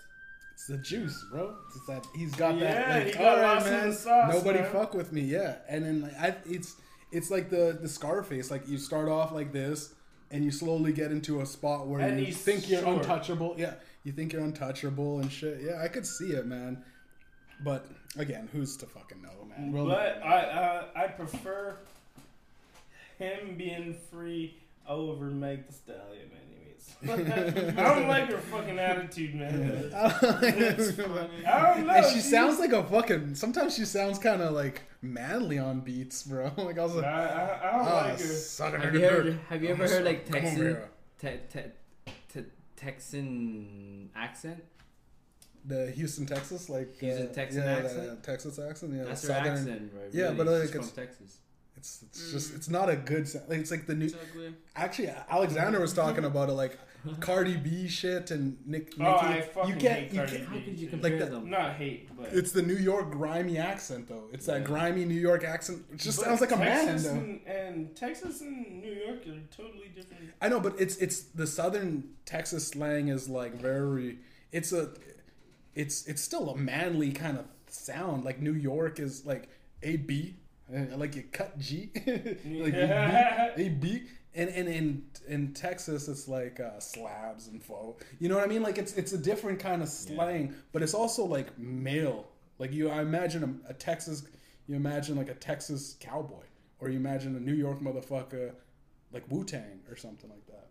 [0.52, 1.54] it's the juice, bro.
[1.74, 3.06] It's that he's got Yeah, that.
[3.06, 3.92] Like, got all right, man.
[3.92, 4.72] sauce, Nobody man.
[4.72, 5.22] fuck with me.
[5.22, 6.76] Yeah, and then like I, it's
[7.12, 8.50] it's like the the Scarface.
[8.50, 9.94] Like you start off like this,
[10.30, 13.54] and you slowly get into a spot where And you think you're untouchable.
[13.56, 13.74] Yeah,
[14.04, 15.60] you think you're untouchable and shit.
[15.62, 16.84] Yeah, I could see it, man.
[17.64, 17.86] But
[18.18, 19.72] again, who's to fucking know, man?
[19.72, 21.78] We'll- But I uh, I prefer
[23.18, 26.94] him being free over Meg the Stallion, anyways.
[27.78, 29.90] I don't like her fucking attitude, man.
[29.90, 30.20] That's
[30.96, 31.44] funny.
[31.46, 31.92] I don't know.
[31.94, 33.34] And she she's- sounds like a fucking.
[33.34, 36.44] Sometimes she sounds kind of like manly on beats, bro.
[36.58, 38.16] like I was like, I, I don't ah, like her.
[38.18, 39.24] sucking Have her you heard?
[39.24, 39.36] dick.
[39.48, 40.76] Have you ever heard like Texan
[41.20, 42.44] te- te- te-
[42.76, 44.62] Texan accent?
[45.66, 48.22] The Houston, Texas, like Houston, uh, Texan yeah, accent?
[48.22, 49.52] The Texas accent, yeah, That's southern.
[49.52, 50.08] accent, right?
[50.12, 50.36] Yeah, really.
[50.36, 51.38] but, like, She's it's- from Texas.
[51.78, 53.28] It's it's just it's not a good.
[53.28, 53.50] sound.
[53.50, 54.06] Like, it's like the new.
[54.06, 54.54] It's ugly.
[54.74, 56.78] Actually, Alexander was talking about it, like
[57.20, 58.96] Cardi B shit and Nick.
[58.96, 59.02] Nicki.
[59.02, 59.98] Oh, I fucking you can't.
[60.00, 61.50] hate You Cardi can't How could you Like compare that- them?
[61.50, 64.24] Not hate, but it's the New York grimy accent, though.
[64.32, 65.82] It's that grimy New York accent.
[65.92, 67.10] It just but sounds like a man, Texas though.
[67.18, 70.32] and, and Texas and New York are totally different.
[70.40, 74.18] I know, but it's it's the southern Texas slang is like very.
[74.50, 74.88] It's a,
[75.76, 78.24] it's it's still a manly kind of sound.
[78.24, 79.48] Like New York is like
[79.82, 80.34] a B,
[80.68, 84.02] like you cut G, like a B, a B.
[84.34, 88.04] And and in in Texas it's like uh, slabs and faux.
[88.18, 88.62] You know what I mean?
[88.62, 92.26] Like it's it's a different kind of slang, but it's also like male.
[92.58, 94.24] Like you, I imagine a, a Texas.
[94.66, 96.44] You imagine like a Texas cowboy,
[96.80, 98.52] or you imagine a New York motherfucker
[99.12, 100.68] like Wu Tang or something like that.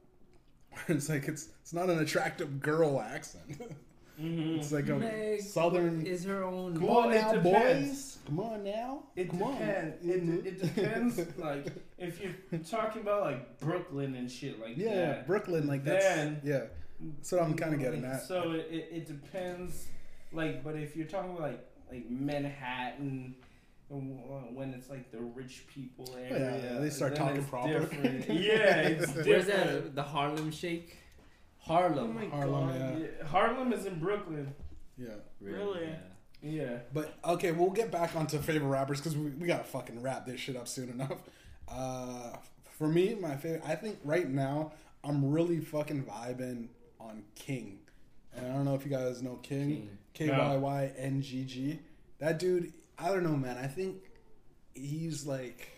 [0.95, 3.61] it's like it's it's not an attractive girl accent.
[4.19, 4.57] Mhm.
[4.57, 6.05] It's like a Meg southern.
[6.05, 6.75] is her own.
[6.77, 8.17] Come on now, boys.
[8.25, 9.03] Come on now.
[9.15, 9.57] It Come on.
[9.57, 10.05] depends.
[10.05, 11.37] It, it depends.
[11.37, 15.27] like if you're talking about like Brooklyn and shit like Yeah, that.
[15.27, 16.61] Brooklyn, like that's Then- yeah.
[17.17, 18.23] That's what I'm kind of getting at.
[18.23, 19.85] So it, it, it depends.
[20.31, 23.35] Like, but if you're talking about like like Manhattan,
[23.89, 27.69] when it's like the rich people area, Oh, yeah, they start talking proper.
[28.29, 29.93] yeah, it's Where's that?
[29.93, 30.97] The Harlem Shake.
[31.67, 32.15] Oh Harlem.
[32.15, 32.97] my Harlem, yeah.
[32.97, 34.53] Yeah, Harlem is in Brooklyn.
[34.97, 35.15] Yeah.
[35.41, 35.85] Really?
[35.85, 35.95] Yeah.
[36.41, 36.77] Yeah.
[36.93, 40.39] But okay, we'll get back onto favorite rappers because we, we gotta fucking wrap this
[40.39, 41.17] shit up soon enough.
[41.67, 42.29] Uh,
[42.77, 46.67] for me, my favorite, I think right now I'm really fucking vibing
[46.99, 47.79] on King,
[48.35, 50.37] and I don't know if you guys know King, K King.
[50.37, 51.79] Y Y N G G.
[52.19, 53.57] That dude, I don't know, man.
[53.57, 53.95] I think
[54.75, 55.69] he's like.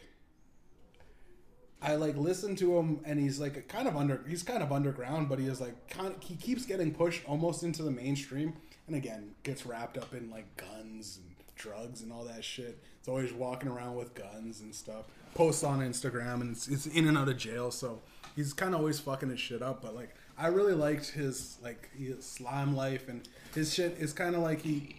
[1.82, 4.24] I like listen to him, and he's like kind of under.
[4.28, 6.16] He's kind of underground, but he is like kind.
[6.16, 8.54] Of, he keeps getting pushed almost into the mainstream,
[8.88, 12.84] and again gets wrapped up in like guns and drugs and all that shit.
[13.00, 15.06] It's always walking around with guns and stuff.
[15.36, 18.02] Posts on Instagram, and it's, it's in and out of jail, so
[18.36, 19.84] he's kind of always fucking his shit up.
[19.84, 24.36] But like, I really liked his like his slime life, and his shit is kind
[24.36, 24.96] of like he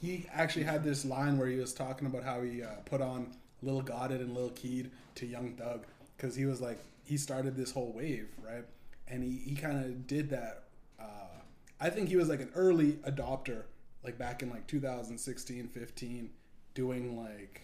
[0.00, 3.34] he actually had this line where he was talking about how he uh, put on
[3.62, 5.84] Lil Gotit and Lil Keed to Young Thug
[6.22, 8.64] because he was like he started this whole wave right?
[9.08, 10.64] And he, he kind of did that
[10.98, 11.40] uh,
[11.80, 13.64] i think he was like an early adopter
[14.04, 16.30] like back in like 2016 15
[16.74, 17.62] doing like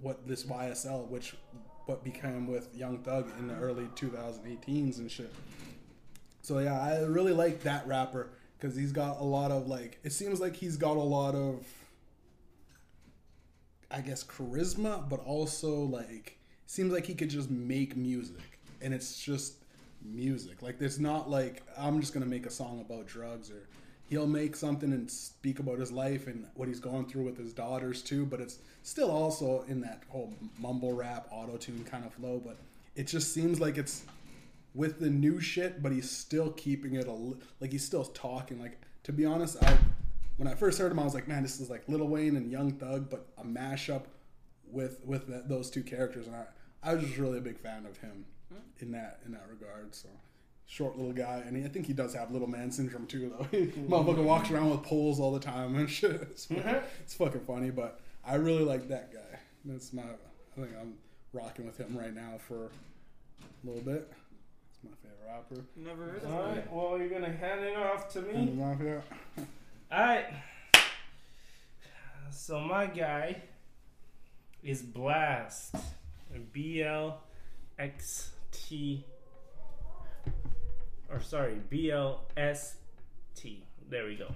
[0.00, 1.36] what this ysl which
[1.86, 5.32] what became with young thug in the early 2018s and shit.
[6.40, 10.12] So yeah i really like that rapper because he's got a lot of like it
[10.12, 11.66] seems like he's got a lot of
[13.94, 19.18] I guess charisma, but also like seems like he could just make music, and it's
[19.18, 19.54] just
[20.04, 20.62] music.
[20.62, 23.68] Like there's not like I'm just gonna make a song about drugs, or
[24.08, 27.52] he'll make something and speak about his life and what he's going through with his
[27.52, 28.26] daughters too.
[28.26, 32.40] But it's still also in that whole mumble rap, auto tune kind of flow.
[32.44, 32.56] But
[32.94, 34.04] it just seems like it's
[34.74, 38.60] with the new shit, but he's still keeping it a li- like he's still talking.
[38.60, 39.76] Like to be honest, I
[40.36, 42.50] when I first heard him, I was like, man, this is like Lil Wayne and
[42.50, 44.04] Young Thug, but a mashup
[44.72, 46.44] with with that, those two characters, and I
[46.82, 48.58] I was just really a big fan of him hmm.
[48.80, 49.94] in that in that regard.
[49.94, 50.08] So
[50.66, 53.44] short little guy, and he, I think he does have little man syndrome too, though.
[53.58, 56.12] Motherfucker walks around with poles all the time and shit.
[56.12, 56.86] It's, fucking- mm-hmm.
[57.02, 59.38] it's fucking funny, but I really like that guy.
[59.64, 60.94] That's my I think I'm
[61.32, 64.10] rocking with him right now for a little bit.
[64.70, 65.64] It's my favorite rapper.
[65.76, 66.56] Never heard of All him.
[66.56, 66.72] right.
[66.72, 68.34] Well, you're gonna hand it off to me.
[68.34, 69.02] And Mafia.
[69.92, 70.26] Alright.
[72.30, 73.42] So my guy
[74.62, 75.80] is Blxst.
[76.52, 77.20] B L
[77.78, 79.04] X T
[81.10, 82.76] or sorry, B L S
[83.34, 83.64] T.
[83.90, 84.28] There we go.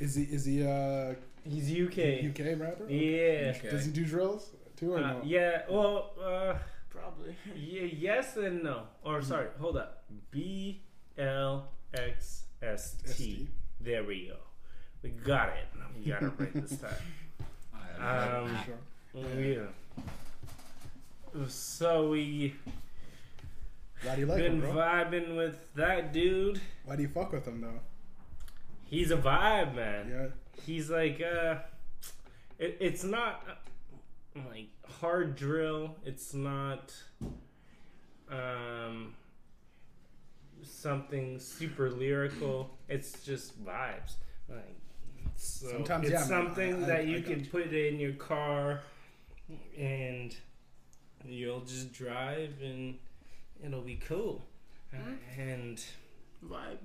[0.00, 1.14] Is he is he uh
[1.44, 2.24] He's UK.
[2.30, 2.86] UK rapper?
[2.88, 3.52] Yeah.
[3.56, 3.68] Okay.
[3.70, 5.20] Does he do drills too or Uh, no?
[5.24, 6.54] yeah, well, uh,
[6.90, 7.36] Probably.
[7.54, 8.84] yeah, yes and no.
[9.04, 10.04] Or sorry, hold up.
[10.30, 10.80] B
[11.18, 13.48] L X S T.
[13.80, 14.36] There we go.
[15.02, 15.66] We got it.
[15.98, 16.90] We got it right this time.
[17.98, 18.74] Um, Sure.
[19.16, 19.66] Yeah.
[21.48, 22.54] So we
[24.02, 24.72] Why do you like him, been bro?
[24.74, 26.60] vibing with that dude.
[26.84, 27.80] Why do you fuck with him though?
[28.84, 30.08] He's a vibe, man.
[30.10, 30.26] Yeah.
[30.64, 31.56] He's like, uh,
[32.58, 33.44] it, it's not
[34.50, 34.68] like
[35.00, 35.96] hard drill.
[36.04, 36.94] It's not
[38.30, 39.14] um
[40.62, 42.70] something super lyrical.
[42.88, 44.14] It's just vibes.
[44.48, 44.76] Like
[45.36, 47.50] so Sometimes, it's yeah, man, something I- I- that I you got can you.
[47.50, 48.80] put in your car
[49.78, 50.34] and
[51.24, 52.96] you'll just drive and
[53.64, 54.42] it'll be cool.
[55.38, 55.82] And
[56.44, 56.76] Vibe.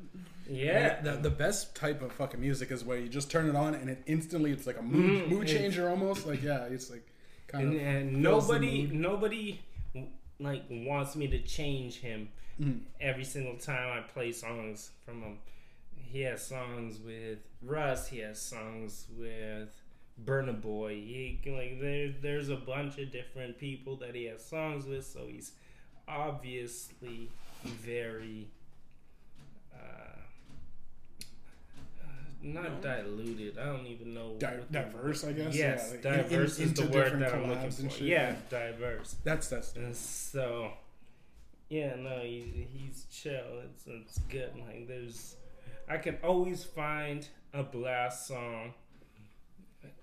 [0.49, 3.74] yeah, The, the best type of fucking music is where you just turn it on
[3.76, 6.26] and it instantly it's like a mood, Mm, mood changer almost.
[6.28, 7.05] Like yeah, it's like
[7.47, 9.62] kind and, of and nobody nobody
[10.39, 12.82] like wants me to change him Mhm.
[12.99, 15.38] every single time I play songs from him.
[15.95, 18.07] He has songs with Russ.
[18.09, 19.70] He has songs with
[20.26, 20.96] Burna Boy.
[20.96, 25.06] He like there there's a bunch of different people that he has songs with.
[25.06, 25.52] So he's
[26.08, 27.30] obviously
[27.64, 28.48] very.
[29.74, 29.78] Uh,
[32.44, 32.80] not No.
[32.82, 33.58] diluted.
[33.58, 34.36] I don't even know.
[34.40, 35.56] Di- diverse, I guess.
[35.56, 37.90] Yes, yeah, like, in- in- diverse is the word that I'm looking for.
[37.90, 38.02] shit.
[38.02, 39.16] Yeah, diverse.
[39.24, 40.72] that's that's And so,
[41.70, 43.62] yeah, no, he, he's chill.
[43.66, 44.52] It's it's good.
[44.58, 45.36] Like there's,
[45.88, 48.74] I can always find a Blxst song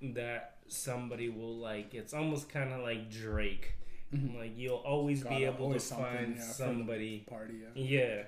[0.02, 1.94] that somebody will like.
[1.94, 3.74] It's almost kind of like Drake.
[4.14, 4.36] Mhm.
[4.38, 7.18] Like you'll always be Gotta able to always something, find yeah, somebody.
[7.28, 7.54] party.
[7.74, 8.22] Yeah,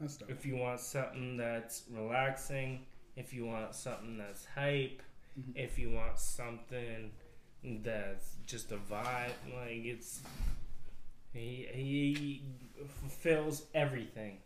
[0.00, 2.86] Yeah, if you want something that's relaxing
[3.16, 5.02] if you want something that's hype,
[5.38, 5.52] Mhm.
[5.56, 7.10] if you want something
[7.82, 10.22] that's just a vibe, like it's
[11.32, 12.42] he he
[13.00, 14.38] fulfills everything.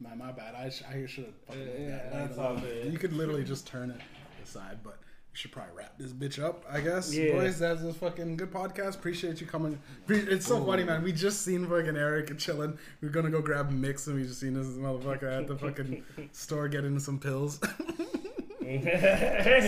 [0.00, 0.54] My my bad.
[0.54, 2.82] I, sh- I should have fucking Yeah, moved that that's light a all little bit.
[2.84, 2.92] good.
[2.92, 4.00] You could literally just turn it
[4.48, 4.98] aside, but
[5.32, 6.64] we should probably wrap this bitch up.
[6.70, 7.32] I guess, Yeah.
[7.32, 7.58] boys.
[7.58, 8.94] That's a fucking good podcast.
[8.96, 9.78] Appreciate you coming.
[10.08, 11.02] It's so funny, man.
[11.02, 12.78] We just seen fucking Aric chilling.
[13.00, 16.02] We are gonna go grab mix, and we just seen this motherfucker at the fucking
[16.32, 17.58] store getting some pills,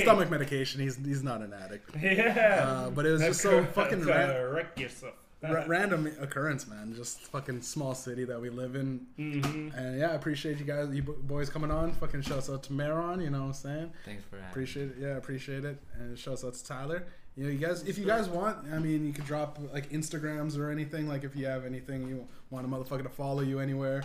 [0.03, 0.81] stomach medication.
[0.81, 1.91] He's he's not an addict.
[2.01, 2.65] Yeah.
[2.67, 5.15] Uh, but it was just so fucking ra- wreck yourself.
[5.43, 6.93] Ra- random occurrence, man.
[6.95, 9.07] Just fucking small city that we live in.
[9.17, 11.93] hmm And yeah, I appreciate you guys, you boys coming on.
[11.93, 13.93] Fucking shouts out to Meron, you know what I'm saying?
[14.05, 14.97] Thanks for having Appreciate it.
[15.01, 15.79] Yeah, appreciate it.
[15.99, 17.07] And shouts out to Tyler.
[17.37, 20.59] You know, you guys, if you guys want, I mean, you could drop like Instagrams
[20.59, 21.09] or anything.
[21.09, 24.03] Like if you have anything you want a motherfucker to follow you anywhere.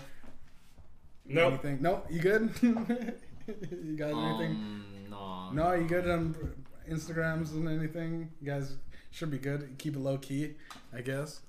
[1.25, 1.53] Nope.
[1.53, 1.81] Anything?
[1.81, 2.53] No, you good?
[2.61, 4.51] you guys anything?
[4.51, 5.49] Um, no.
[5.51, 6.35] No, you good on
[6.89, 8.29] Instagrams and anything?
[8.41, 8.77] You guys
[9.15, 9.75] should be good.
[9.77, 10.51] Keep it low key,
[10.93, 11.39] I guess.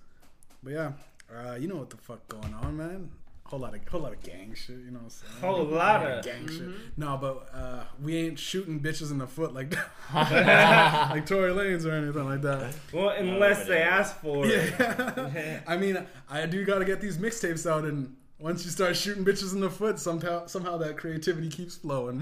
[0.63, 0.93] But yeah,
[1.35, 3.11] uh, you know what the fuck going on, man.
[3.45, 5.33] Whole lot of whole lot of gang shit, you know what I'm saying?
[5.41, 6.63] Whole lot of- gang shit.
[6.69, 6.75] Mhm.
[6.97, 9.73] No, but uh, we ain't shooting bitches in the foot like
[10.15, 12.75] like Tory Lanez or anything like that.
[12.93, 14.75] Well, unless they ask for it.
[14.79, 15.61] Yeah.
[15.67, 19.25] I mean, I do got to get these mixtapes out, and once you start shooting
[19.25, 22.19] bitches in the foot, somehow somehow that creativity keeps flowing.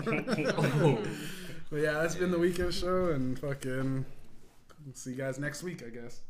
[1.70, 4.04] but yeah, that's been the weekend show, and fucking
[4.92, 6.20] see you guys next week, I guess.